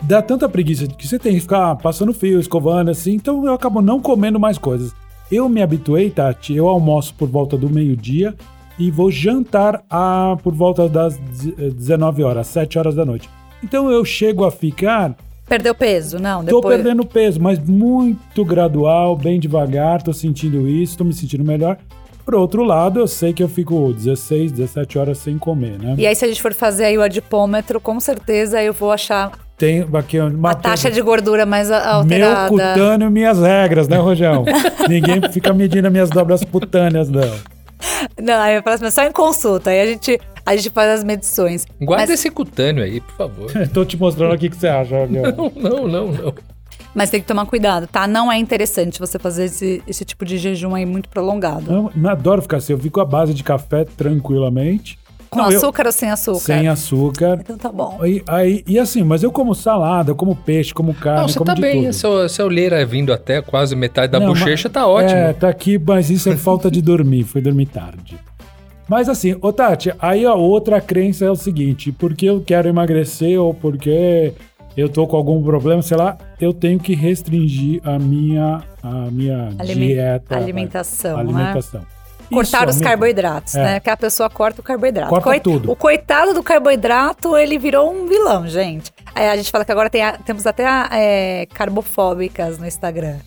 [0.03, 3.81] dá tanta preguiça que você tem que ficar passando fio, escovando assim, então eu acabo
[3.81, 4.93] não comendo mais coisas.
[5.31, 8.35] Eu me habituei, Tati, eu almoço por volta do meio-dia
[8.77, 13.29] e vou jantar a, por volta das de- eh, 19 horas, 7 horas da noite.
[13.63, 15.15] Então eu chego a ficar
[15.47, 16.17] Perdeu peso?
[16.17, 16.75] Não, Tô depois.
[16.75, 21.77] perdendo peso, mas muito gradual, bem devagar, tô sentindo isso, tô me sentindo melhor.
[22.25, 25.93] Por outro lado, eu sei que eu fico 16, 17 horas sem comer, né?
[25.99, 29.31] E aí, se a gente for fazer aí o adipômetro, com certeza eu vou achar
[29.55, 32.49] Tem aqui uma a taxa de gordura mais a- Meu alterada.
[32.49, 34.43] cutâneo, minhas regras, né, Rojão?
[34.89, 37.21] Ninguém fica medindo as minhas dobras cutâneas, não.
[38.21, 39.69] Não, aí a próxima é só em consulta.
[39.69, 41.65] Aí a gente A gente faz as medições.
[41.81, 43.51] Guarda Mas- esse cutâneo aí, por favor.
[43.73, 45.33] Tô te mostrando aqui o que você acha, Gabriel.
[45.35, 46.33] não, não, não, não.
[46.93, 48.07] Mas tem que tomar cuidado, tá?
[48.07, 51.69] Não é interessante você fazer esse, esse tipo de jejum aí muito prolongado.
[51.69, 52.71] Não, não adoro ficar assim.
[52.73, 54.97] Eu fico à base de café tranquilamente.
[55.35, 56.39] Com Não, eu- açúcar ou sem açúcar?
[56.39, 57.37] Sem açúcar.
[57.41, 57.97] Então tá bom.
[58.01, 61.37] Aí, aí- e assim, mas eu como salada, eu como peixe, como carne, Não, você
[61.37, 61.75] como tá de bem.
[61.77, 61.87] tudo.
[61.89, 65.19] Essa, essa olheira vindo até quase metade da Não, bochecha mas- tá ótimo.
[65.19, 67.23] É, tá aqui, mas isso é falta de dormir.
[67.23, 68.17] Foi dormir tarde.
[68.87, 73.39] Mas assim, ô Tati, aí a outra crença é o seguinte: porque eu quero emagrecer
[73.41, 74.31] ou porque
[74.77, 79.49] eu tô com algum problema, sei lá, eu tenho que restringir a minha, a minha
[79.57, 80.35] Alime- dieta.
[80.37, 81.31] alimentação, a né?
[82.29, 83.63] Cortar Isso, os amigo, carboidratos, É.
[83.63, 83.79] né?
[83.79, 85.09] Que a pessoa corta o carboidrato.
[85.09, 85.71] Corta tudo.
[85.71, 88.91] O coitado do carboidrato, ele virou um vilão, gente.
[89.13, 93.17] Aí a gente fala que agora tem a- temos até é, carbofóbicas no Instagram.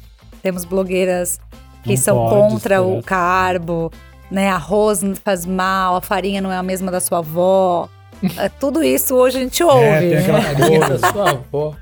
[0.43, 1.39] Temos blogueiras
[1.83, 3.91] que Não são contra ser o carbo,
[4.31, 4.49] né?
[4.51, 7.89] Arroz não faz mal, a farinha não é a mesma da sua avó.
[8.37, 9.85] É, tudo isso hoje a gente ouve.
[9.85, 11.75] É, tem aquela da sua avó.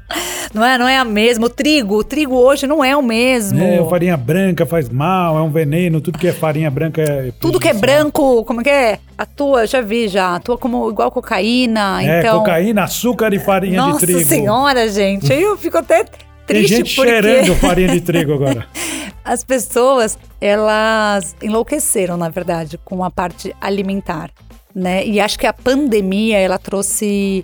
[0.54, 1.46] Não é, não é a mesma.
[1.46, 3.62] O trigo, o trigo hoje não é o mesmo.
[3.62, 7.32] É, farinha branca faz mal, é um veneno, tudo que é farinha branca é.
[7.40, 8.98] Tudo que é branco, como que é?
[9.18, 12.02] Atua, eu já vi já, atua como igual cocaína.
[12.02, 14.28] É, então, cocaína, açúcar e farinha Nossa de trigo.
[14.28, 15.32] senhora, gente.
[15.32, 16.12] Aí eu fico até Tem
[16.46, 18.66] triste gente porque cheirando farinha de trigo agora.
[19.26, 24.30] as pessoas, elas enlouqueceram, na verdade, com a parte alimentar,
[24.76, 25.06] né?
[25.06, 27.42] E acho que a pandemia, ela trouxe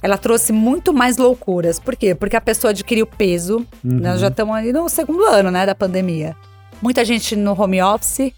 [0.00, 1.80] ela trouxe muito mais loucuras.
[1.80, 2.14] Por quê?
[2.14, 3.66] Porque a pessoa adquiriu peso.
[3.84, 3.98] Uhum.
[3.98, 6.36] Nós já estamos ali no segundo ano, né, da pandemia.
[6.80, 8.32] Muita gente no home office,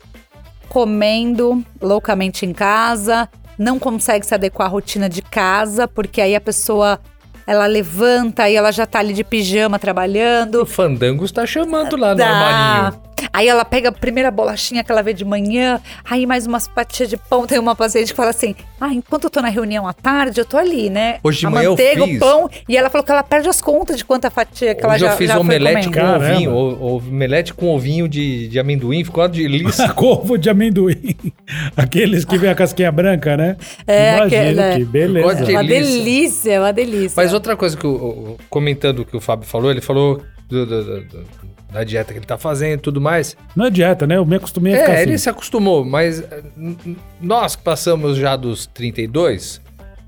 [0.70, 3.28] comendo loucamente em casa,
[3.59, 6.99] não consegue se adequar à rotina de casa, porque aí a pessoa
[7.47, 10.62] ela levanta e ela já tá ali de pijama trabalhando.
[10.62, 12.26] O Fandango está chamando lá no Dá.
[12.26, 13.03] armarinho.
[13.33, 17.09] Aí ela pega a primeira bolachinha que ela vê de manhã, aí mais umas fatias
[17.09, 17.47] de pão.
[17.47, 20.45] Tem uma paciente que fala assim: Ah, enquanto eu tô na reunião à tarde, eu
[20.45, 21.18] tô ali, né?
[21.23, 22.16] Hoje de a manhã eu manteiga, fiz.
[22.16, 22.51] o pão.
[22.68, 25.12] E ela falou que ela perde as contas de quanta fatia que ela Hoje já,
[25.12, 25.93] eu fiz já foi omelete com.
[25.95, 26.33] Caramba.
[26.35, 26.51] ovinho.
[26.53, 29.05] o- Omelete com ovinho de, de amendoim.
[29.05, 29.89] Ficou uma delícia.
[29.95, 31.16] Couve de amendoim.
[31.77, 33.57] Aqueles que vem a casquinha branca, né?
[33.87, 35.29] É, Imagina aquele- que beleza.
[35.29, 36.61] Ficou de- Uma delícia.
[36.61, 37.12] uma delícia.
[37.16, 41.01] Mas outra coisa que, o- comentando o que o Fábio falou, ele falou do- do-
[41.05, 41.26] do-
[41.72, 43.36] da dieta que ele tá fazendo e tudo mais.
[43.55, 44.16] Não é dieta, né?
[44.16, 45.03] Eu me acostumei a ficar É, assim.
[45.03, 46.22] ele se acostumou, mas
[47.20, 49.61] nós que passamos já dos 32,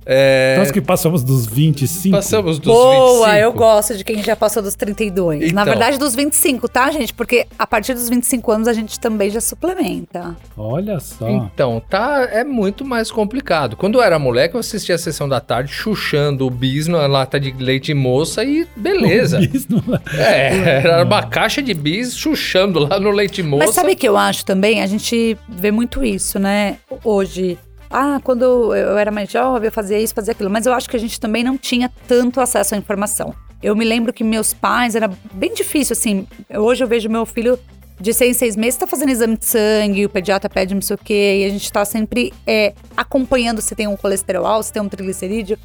[0.04, 2.16] é, Nós que passamos dos 25.
[2.16, 3.44] passamos dos Boa, 25.
[3.44, 5.40] eu gosto de quem já passou dos 32.
[5.52, 5.64] Na Então.
[5.64, 7.12] verdade, dos 25, tá, gente?
[7.14, 10.36] Porque a partir dos 25 anos a gente também já suplementa.
[10.56, 11.28] Olha só.
[11.28, 13.76] Então, tá, é muito mais complicado.
[13.76, 17.38] Quando eu era moleque, eu assistia a sessão da tarde chuchando o bis na lata
[17.38, 19.38] de leite moça e beleza.
[19.52, 19.82] Bis não-
[20.18, 23.66] É, era uma caixa de bis chuchando lá no leite moça.
[23.66, 24.82] Mas sabe o que eu acho também?
[24.82, 26.76] A gente vê muito isso, né?
[27.04, 27.58] Hoje.
[27.92, 30.48] Ah, quando eu era mais jovem, eu fazia isso, fazia aquilo.
[30.48, 33.34] Mas eu acho que a gente também não tinha tanto acesso à informação.
[33.62, 36.26] Eu me lembro que meus pais, era bem difícil, assim.
[36.50, 37.58] Hoje eu vejo meu filho
[38.00, 40.98] de seis seis meses, tá fazendo exame de sangue, o pediatra pede não sei o
[40.98, 44.82] quê, e a gente tá sempre é, acompanhando se tem um colesterol alto, se tem
[44.82, 45.56] um triglicerídeo.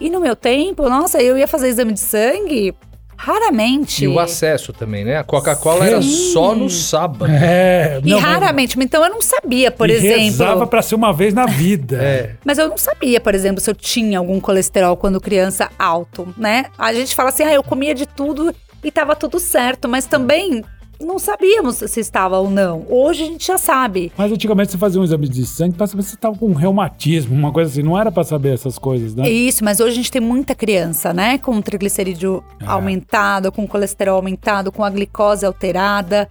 [0.00, 2.74] E no meu tempo, nossa, eu ia fazer exame de sangue
[3.16, 4.04] raramente.
[4.04, 5.16] E o acesso também, né?
[5.16, 7.30] A Coca-Cola era só no sábado.
[7.30, 8.00] É.
[8.04, 10.18] E não, raramente, então eu não sabia, por e exemplo.
[10.18, 12.02] rezava pra ser uma vez na vida.
[12.02, 12.30] É.
[12.44, 16.66] Mas eu não sabia, por exemplo, se eu tinha algum colesterol quando criança alto, né?
[16.78, 20.62] A gente fala assim, ah, eu comia de tudo e tava tudo certo, mas também
[21.04, 22.84] não sabíamos se estava ou não.
[22.88, 24.10] Hoje a gente já sabe.
[24.16, 27.34] Mas antigamente você fazia um exame de sangue pra saber se você tava com reumatismo,
[27.34, 27.82] uma coisa assim.
[27.82, 29.26] Não era pra saber essas coisas, né?
[29.26, 31.38] É isso, mas hoje a gente tem muita criança, né?
[31.38, 32.66] Com triglicerídeo É.
[32.66, 36.28] aumentado, com colesterol aumentado, com a glicose alterada.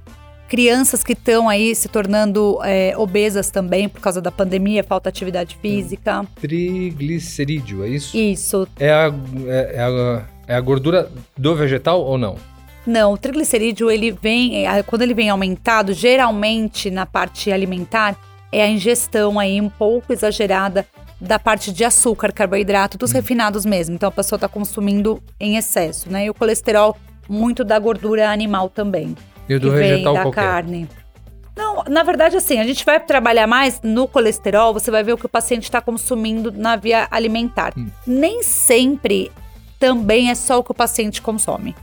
[0.49, 5.15] Crianças que estão aí se tornando é, obesas também por causa da pandemia, falta de
[5.17, 6.25] atividade física.
[6.39, 8.15] Triglicerídeo, é isso?
[8.15, 8.67] Isso.
[8.79, 9.13] É, a,
[9.47, 12.35] é, é a, é a gordura do vegetal ou não?
[12.85, 18.15] Não, o triglicerídeo, ele vem, é, quando ele vem aumentado, geralmente na parte alimentar,
[18.51, 20.85] é a ingestão aí um pouco exagerada
[21.19, 23.95] da parte de açúcar, carboidrato, dos refinados mesmo.
[23.95, 26.25] Então a pessoa está consumindo em excesso, né?
[26.25, 26.97] E o colesterol,
[27.29, 29.15] muito da gordura animal também.
[29.47, 30.41] E do vegetal da qualquer?
[30.41, 30.89] carne.
[31.55, 35.17] Não, na verdade, assim, a gente vai trabalhar mais no colesterol, você vai ver o
[35.17, 37.73] que o paciente está consumindo na via alimentar.
[37.77, 37.87] Hum.
[38.05, 39.31] Nem sempre
[39.79, 41.75] também é só o que o paciente consome.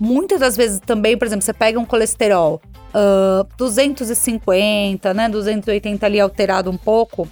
[0.00, 2.60] Muitas das vezes também, por exemplo, você pega um colesterol
[2.94, 7.28] ah, 250, né, 280 ali alterado um pouco.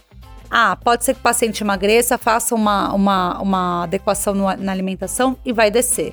[0.50, 5.36] Ah, pode ser que o paciente emagreça, faça uma, uma, uma adequação no- na alimentação
[5.44, 6.12] e vai descer.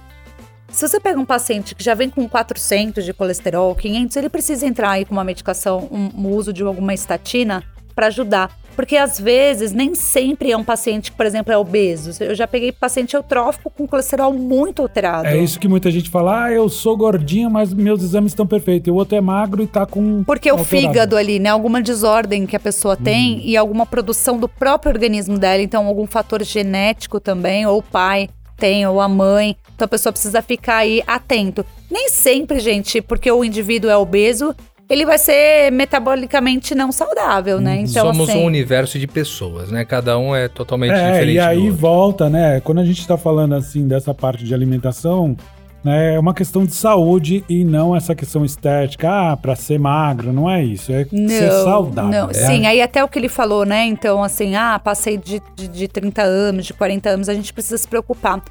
[0.69, 4.65] Se você pega um paciente que já vem com 400 de colesterol, 500, ele precisa
[4.65, 7.63] entrar aí com uma medicação, um, um uso de alguma estatina
[7.95, 8.51] para ajudar.
[8.75, 12.11] Porque às vezes nem sempre é um paciente que, por exemplo, é obeso.
[12.21, 15.27] Eu já peguei paciente eutrófico com colesterol muito alterado.
[15.27, 18.87] É isso que muita gente fala, ah, eu sou gordinha, mas meus exames estão perfeitos.
[18.89, 20.23] E o outro é magro e tá com.
[20.25, 20.87] Porque o alterado.
[20.87, 21.49] fígado ali, né?
[21.49, 26.05] Alguma desordem que a pessoa tem e alguma produção do próprio organismo dela, então algum
[26.05, 29.55] fator genético também, ou o pai tem, ou a mãe.
[29.73, 31.65] Então a pessoa precisa ficar aí atento.
[31.89, 34.53] Nem sempre, gente, porque o indivíduo é obeso,
[34.89, 37.81] ele vai ser metabolicamente não saudável, né?
[37.81, 39.83] Então, Somos assim, um universo de pessoas, né?
[39.83, 41.37] Cada um é totalmente É, diferente.
[41.37, 41.75] e do aí outro.
[41.75, 42.59] volta, né?
[42.61, 45.35] Quando a gente tá falando assim dessa parte de alimentação,
[45.83, 49.07] né, é uma questão de saúde e não essa questão estética.
[49.09, 50.91] Ah, pra ser magro, não é isso.
[50.91, 52.11] É ser saudável.
[52.11, 52.33] Não, né?
[52.33, 53.85] sim, aí até o que ele falou, né?
[53.85, 57.77] Então, assim, ah, passei de, de, de 30 anos, de 40 anos, a gente precisa
[57.77, 58.41] se preocupar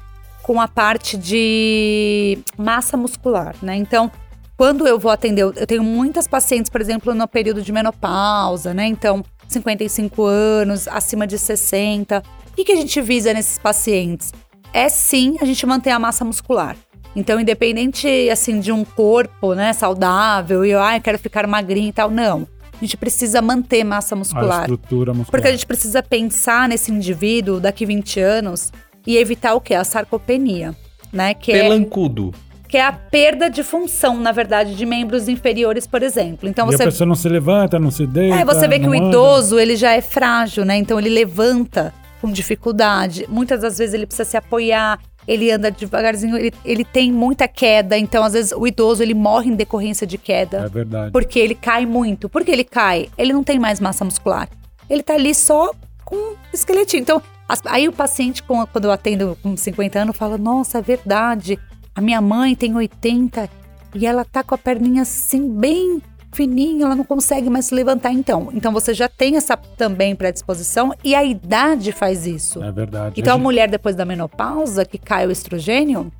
[0.43, 3.75] com a parte de massa muscular, né?
[3.75, 4.11] Então,
[4.57, 8.85] quando eu vou atender, eu tenho muitas pacientes, por exemplo, no período de menopausa, né?
[8.87, 12.23] Então, 55 anos, acima de 60.
[12.51, 14.31] O que, que a gente visa nesses pacientes?
[14.73, 16.75] É sim a gente manter a massa muscular.
[17.15, 21.89] Então, independente assim de um corpo, né, saudável e eu, ah, eu quero ficar magrinho
[21.89, 22.47] e tal, não.
[22.73, 24.61] A gente precisa manter massa A muscular.
[24.61, 25.31] estrutura muscular.
[25.31, 28.71] Porque a gente precisa pensar nesse indivíduo daqui 20 anos
[29.07, 29.75] e evitar o quê?
[29.75, 30.75] A sarcopenia,
[31.11, 31.33] né?
[31.33, 32.33] Que é, Pelancudo.
[32.75, 36.49] Que é a perda de função, na verdade, de membros inferiores, por exemplo.
[36.49, 38.35] Então E você a pessoa não se levanta, não se deita.
[38.35, 39.07] é, você vê que o anda.
[39.07, 40.75] idoso, ele já é frágil, né?
[40.75, 43.25] Então ele levanta com dificuldade.
[43.29, 47.97] Muitas das vezes ele precisa se apoiar, ele anda devagarzinho, ele, ele tem muita queda.
[47.97, 50.57] Então, às vezes, o idoso, ele morre em decorrência de queda.
[50.65, 51.11] É verdade.
[51.13, 52.27] Porque ele cai muito.
[52.27, 53.07] Por que ele cai?
[53.17, 54.49] Ele não tem mais massa muscular.
[54.89, 55.71] Ele tá ali só
[56.03, 56.99] com esqueletinho.
[57.01, 60.81] Então, as- aí o paciente, com- quando eu atendo com 50 anos, fala: Nossa, é
[60.81, 61.57] verdade.
[61.95, 63.49] A minha mãe tem 80
[63.95, 66.01] e ela tá com a perninha assim, bem
[66.33, 68.11] fininha, ela não consegue mais se levantar.
[68.11, 72.61] Então, então você já tem essa também predisposição e a idade faz isso.
[72.61, 73.19] É verdade.
[73.19, 76.11] Então, a gente mulher, depois da menopausa, que cai o estrogênio,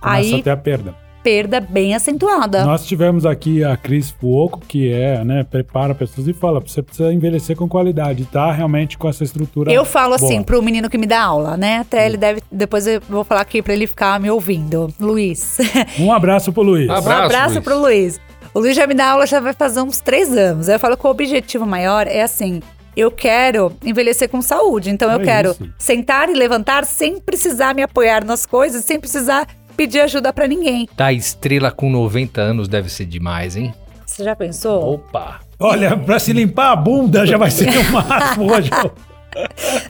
[0.00, 1.03] começa aí a ter a perda.
[1.24, 2.64] Perda bem acentuada.
[2.66, 7.10] Nós tivemos aqui a Cris Fuoco, que é, né, prepara pessoas e fala, você precisa
[7.12, 10.44] envelhecer com qualidade, tá realmente com essa estrutura Eu falo assim boa.
[10.44, 11.78] pro menino que me dá aula, né?
[11.78, 12.42] Até ele deve.
[12.52, 14.92] Depois eu vou falar aqui pra ele ficar me ouvindo.
[15.00, 15.56] Luiz.
[15.98, 16.88] Um abraço pro Luiz.
[16.90, 17.64] Ah, um Abraço, abraço Luiz.
[17.64, 18.20] pro Luiz.
[18.52, 20.68] O Luiz já me dá aula já vai fazer uns três anos.
[20.68, 22.60] Aí eu falo que o objetivo maior é assim.
[22.96, 24.90] Eu quero envelhecer com saúde.
[24.90, 25.68] Então eu É quero isso.
[25.78, 30.88] sentar e levantar sem precisar me apoiar nas coisas, sem precisar pedir ajuda pra ninguém.
[30.96, 33.74] Da estrela com 90 anos deve ser demais, hein?
[34.06, 34.94] Você já pensou?
[34.94, 35.40] Opa!
[35.58, 38.70] Olha, pra se limpar a bunda já vai ser o máximo hoje.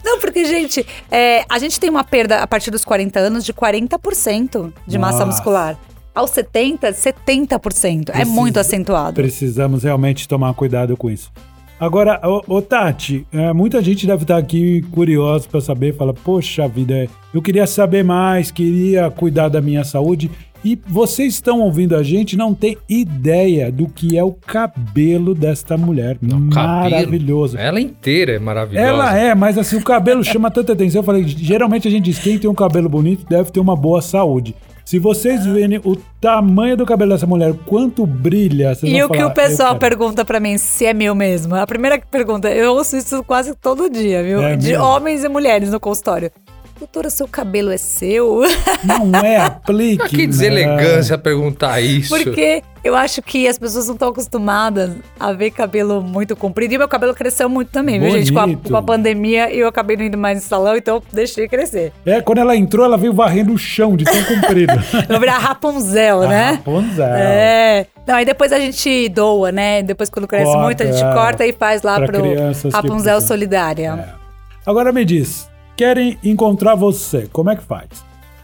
[0.04, 3.52] Não, porque, gente, é, a gente tem uma perda a partir dos 40 anos de
[3.52, 5.26] 40% de massa Nossa.
[5.26, 5.76] muscular.
[6.14, 8.10] Aos 70, 70%.
[8.14, 9.14] É muito acentuado.
[9.14, 11.30] Precisamos realmente tomar cuidado com isso.
[11.78, 16.68] Agora, ô, ô, Tati, é, muita gente deve estar aqui curiosa para saber, fala, poxa
[16.68, 20.30] vida, eu queria saber mais, queria cuidar da minha saúde.
[20.64, 25.76] E vocês estão ouvindo a gente, não tem ideia do que é o cabelo desta
[25.76, 26.16] mulher.
[26.22, 26.94] Não, cabelo.
[26.94, 27.58] Maravilhoso.
[27.58, 28.86] Ela inteira é maravilhosa.
[28.86, 31.00] Ela é, mas assim, o cabelo chama tanta atenção.
[31.00, 34.00] Eu falei, geralmente a gente diz, quem tem um cabelo bonito deve ter uma boa
[34.00, 34.54] saúde.
[34.84, 39.16] Se vocês verem o tamanho do cabelo dessa mulher, quanto brilha, vocês E o que
[39.16, 41.54] falar, o pessoal pergunta pra mim se é meu mesmo?
[41.54, 44.42] A primeira pergunta, eu ouço isso quase todo dia, viu?
[44.42, 44.84] É De mesmo?
[44.84, 46.30] homens e mulheres no consultório.
[46.78, 48.42] Doutora, seu cabelo é seu?
[48.84, 50.02] Não é aplique.
[50.02, 52.08] Ah, que deselegância perguntar isso.
[52.08, 56.74] Porque eu acho que as pessoas não estão acostumadas a ver cabelo muito comprido.
[56.74, 58.32] E meu cabelo cresceu muito também, viu, gente?
[58.32, 58.70] Com a, Bonito.
[58.70, 61.92] com a pandemia, eu acabei não indo mais no salão, então deixei crescer.
[62.04, 64.72] É, quando ela entrou, ela veio varrendo o chão de tão comprido.
[65.04, 66.50] Eu vou virar Rapunzel, né?
[66.52, 67.06] Rapunzel.
[67.06, 67.86] É.
[68.06, 69.82] Não, aí depois a gente doa, né?
[69.82, 71.12] Depois quando cresce Corta, muito, a gente é.
[71.14, 72.22] corta e faz lá Pra pro
[72.70, 73.20] Rapunzel.
[73.20, 74.06] Solidária.
[74.20, 74.24] É.
[74.66, 77.88] Agora me diz, querem encontrar você, como é que faz?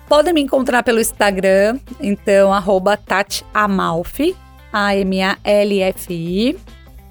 [0.08, 4.34] Podem me encontrar pelo Instagram, então, arroba Tati Amalfi,
[4.72, 6.56] A-M-A-L-F-I,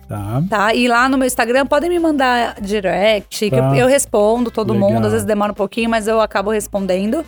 [0.07, 0.41] Tá?
[0.49, 0.73] tá?
[0.73, 3.57] E lá no meu Instagram podem me mandar direct, que Tá.
[3.69, 4.89] eu, eu respondo todo Legal.
[4.89, 7.23] mundo, às vezes demora um pouquinho, mas eu acabo respondendo.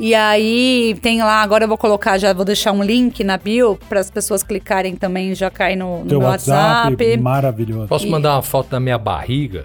[0.00, 3.78] E aí tem lá, agora eu vou colocar, já vou deixar um link na bio
[3.88, 7.16] para as pessoas clicarem também, já cai no, no meu WhatsApp, WhatsApp.
[7.18, 7.86] maravilhoso.
[7.86, 9.64] Posso mandar uma foto da minha barriga?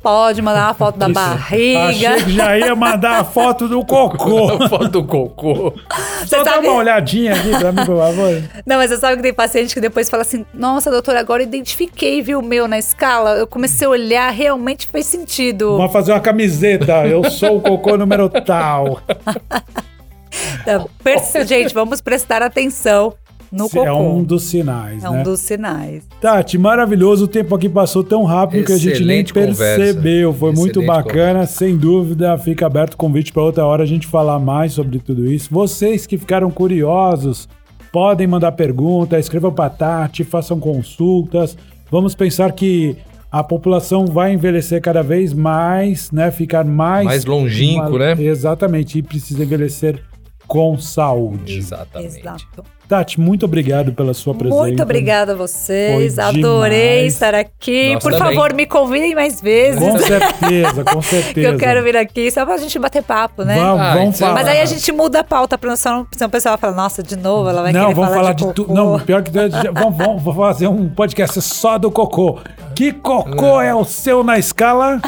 [0.00, 1.14] Pode mandar uma foto da Isso.
[1.14, 1.88] barriga.
[1.88, 4.48] Achei que já ia mandar a foto do cocô.
[4.64, 5.74] A foto do cocô.
[6.20, 8.42] Você Só dá sabe- uma olhadinha aqui pra mim, por favor.
[8.64, 11.46] Não, mas você sabe que tem paciente que depois fala assim: Nossa, doutora, agora eu
[11.48, 13.30] identifiquei, viu, o meu na escala.
[13.36, 15.76] Eu comecei a olhar, realmente fez sentido.
[15.76, 17.04] Vamos fazer uma camiseta.
[17.06, 19.00] Eu sou o cocô número tal.
[21.02, 23.14] Perce- Gente, vamos prestar atenção
[23.50, 23.86] no Se- cocô.
[23.86, 25.20] É um dos sinais, É né?
[25.20, 26.04] um dos sinais.
[26.20, 27.24] Tati, maravilhoso.
[27.24, 29.76] O tempo aqui passou tão rápido que a gente nem Excelente conversa.
[29.76, 30.32] percebeu.
[30.34, 32.36] Foi muito Excelente bacana, sem dúvida.
[32.38, 35.48] Fica aberto o convite para outra hora a gente falar mais sobre tudo isso.
[35.50, 37.48] Vocês que ficaram curiosos,
[37.92, 41.56] podem mandar pergunta, escrevam para Tati, façam consultas.
[41.90, 42.96] Vamos pensar que
[43.32, 46.30] a população vai envelhecer cada vez mais, né?
[46.30, 48.14] Ficar mais Mais longínquo, né?
[48.18, 50.02] Exatamente, e precisa envelhecer
[50.46, 51.58] com saúde.
[51.58, 52.18] Exatamente.
[52.20, 52.64] Exato.
[52.88, 54.62] Tati, muito obrigado pela sua presença.
[54.62, 56.14] Muito obrigada a vocês.
[56.14, 57.12] Foi Adorei demais.
[57.12, 57.92] estar aqui.
[57.92, 58.34] Nós Por também.
[58.34, 59.78] favor, me convidem mais vezes.
[59.78, 61.34] Com certeza, com certeza.
[61.34, 63.56] que eu quero vir aqui só pra gente bater papo, né?
[63.56, 64.34] Vamos, Ah, vamos então- falar.
[64.40, 67.14] Mas aí a gente muda a pauta pra não, senão o pessoal falar, nossa, de
[67.16, 68.72] novo, ela vai Não, querer vamos falar, de, de tudo.
[68.72, 72.38] Não, pior que vamos, vamos, vamos fazer um podcast só do cocô.
[72.74, 75.00] Que cocô é o seu na escala?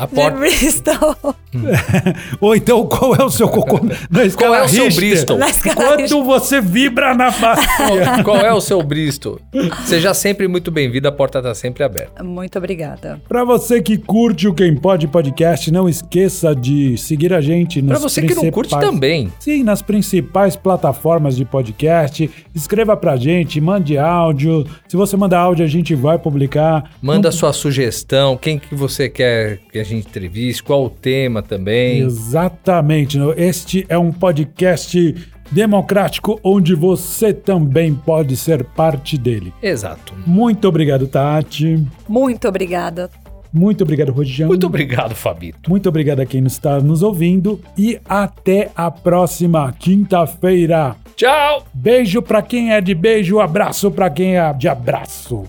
[0.00, 0.38] A De porta...
[0.38, 1.16] Bristol.
[2.40, 3.80] Ou então qual é o seu cocô
[4.10, 5.08] na escala Qual é o seu Richter?
[5.08, 5.38] Bristol?
[5.38, 8.22] Na escala Quanto você vibra na bacia?
[8.24, 9.38] Qual é o seu Bristol?
[9.84, 12.22] Seja sempre muito bem-vindo, a porta está sempre aberta.
[12.22, 13.20] Muito obrigada.
[13.28, 17.94] Pra você que curte o Quem Pode Podcast, não esqueça de seguir a gente Pra
[17.94, 19.32] nas você que não curte principais- também.
[19.38, 22.30] Sim, nas principais plataformas de podcast.
[22.54, 24.66] Escreva pra gente, mande áudio.
[24.88, 26.90] Se você mandar áudio, a gente vai publicar.
[27.02, 32.00] Manda sua sugestão, quem que você quer que a gente entreviste, qual o tema também.
[32.00, 33.18] Exatamente.
[33.36, 35.14] Este é um podcast
[35.50, 39.52] democrático onde você também pode ser parte dele.
[39.62, 40.14] Exato.
[40.26, 41.84] Muito obrigado, Tati.
[42.08, 43.10] Muito obrigada.
[43.52, 44.48] Muito obrigado, Rodião.
[44.48, 45.70] Muito obrigado, Fabito.
[45.70, 50.94] Muito obrigado a quem está nos ouvindo e até a próxima quinta-feira.
[51.14, 51.64] Tchau!
[51.72, 55.44] Beijo pra quem é de beijo, abraço pra quem é de abraço.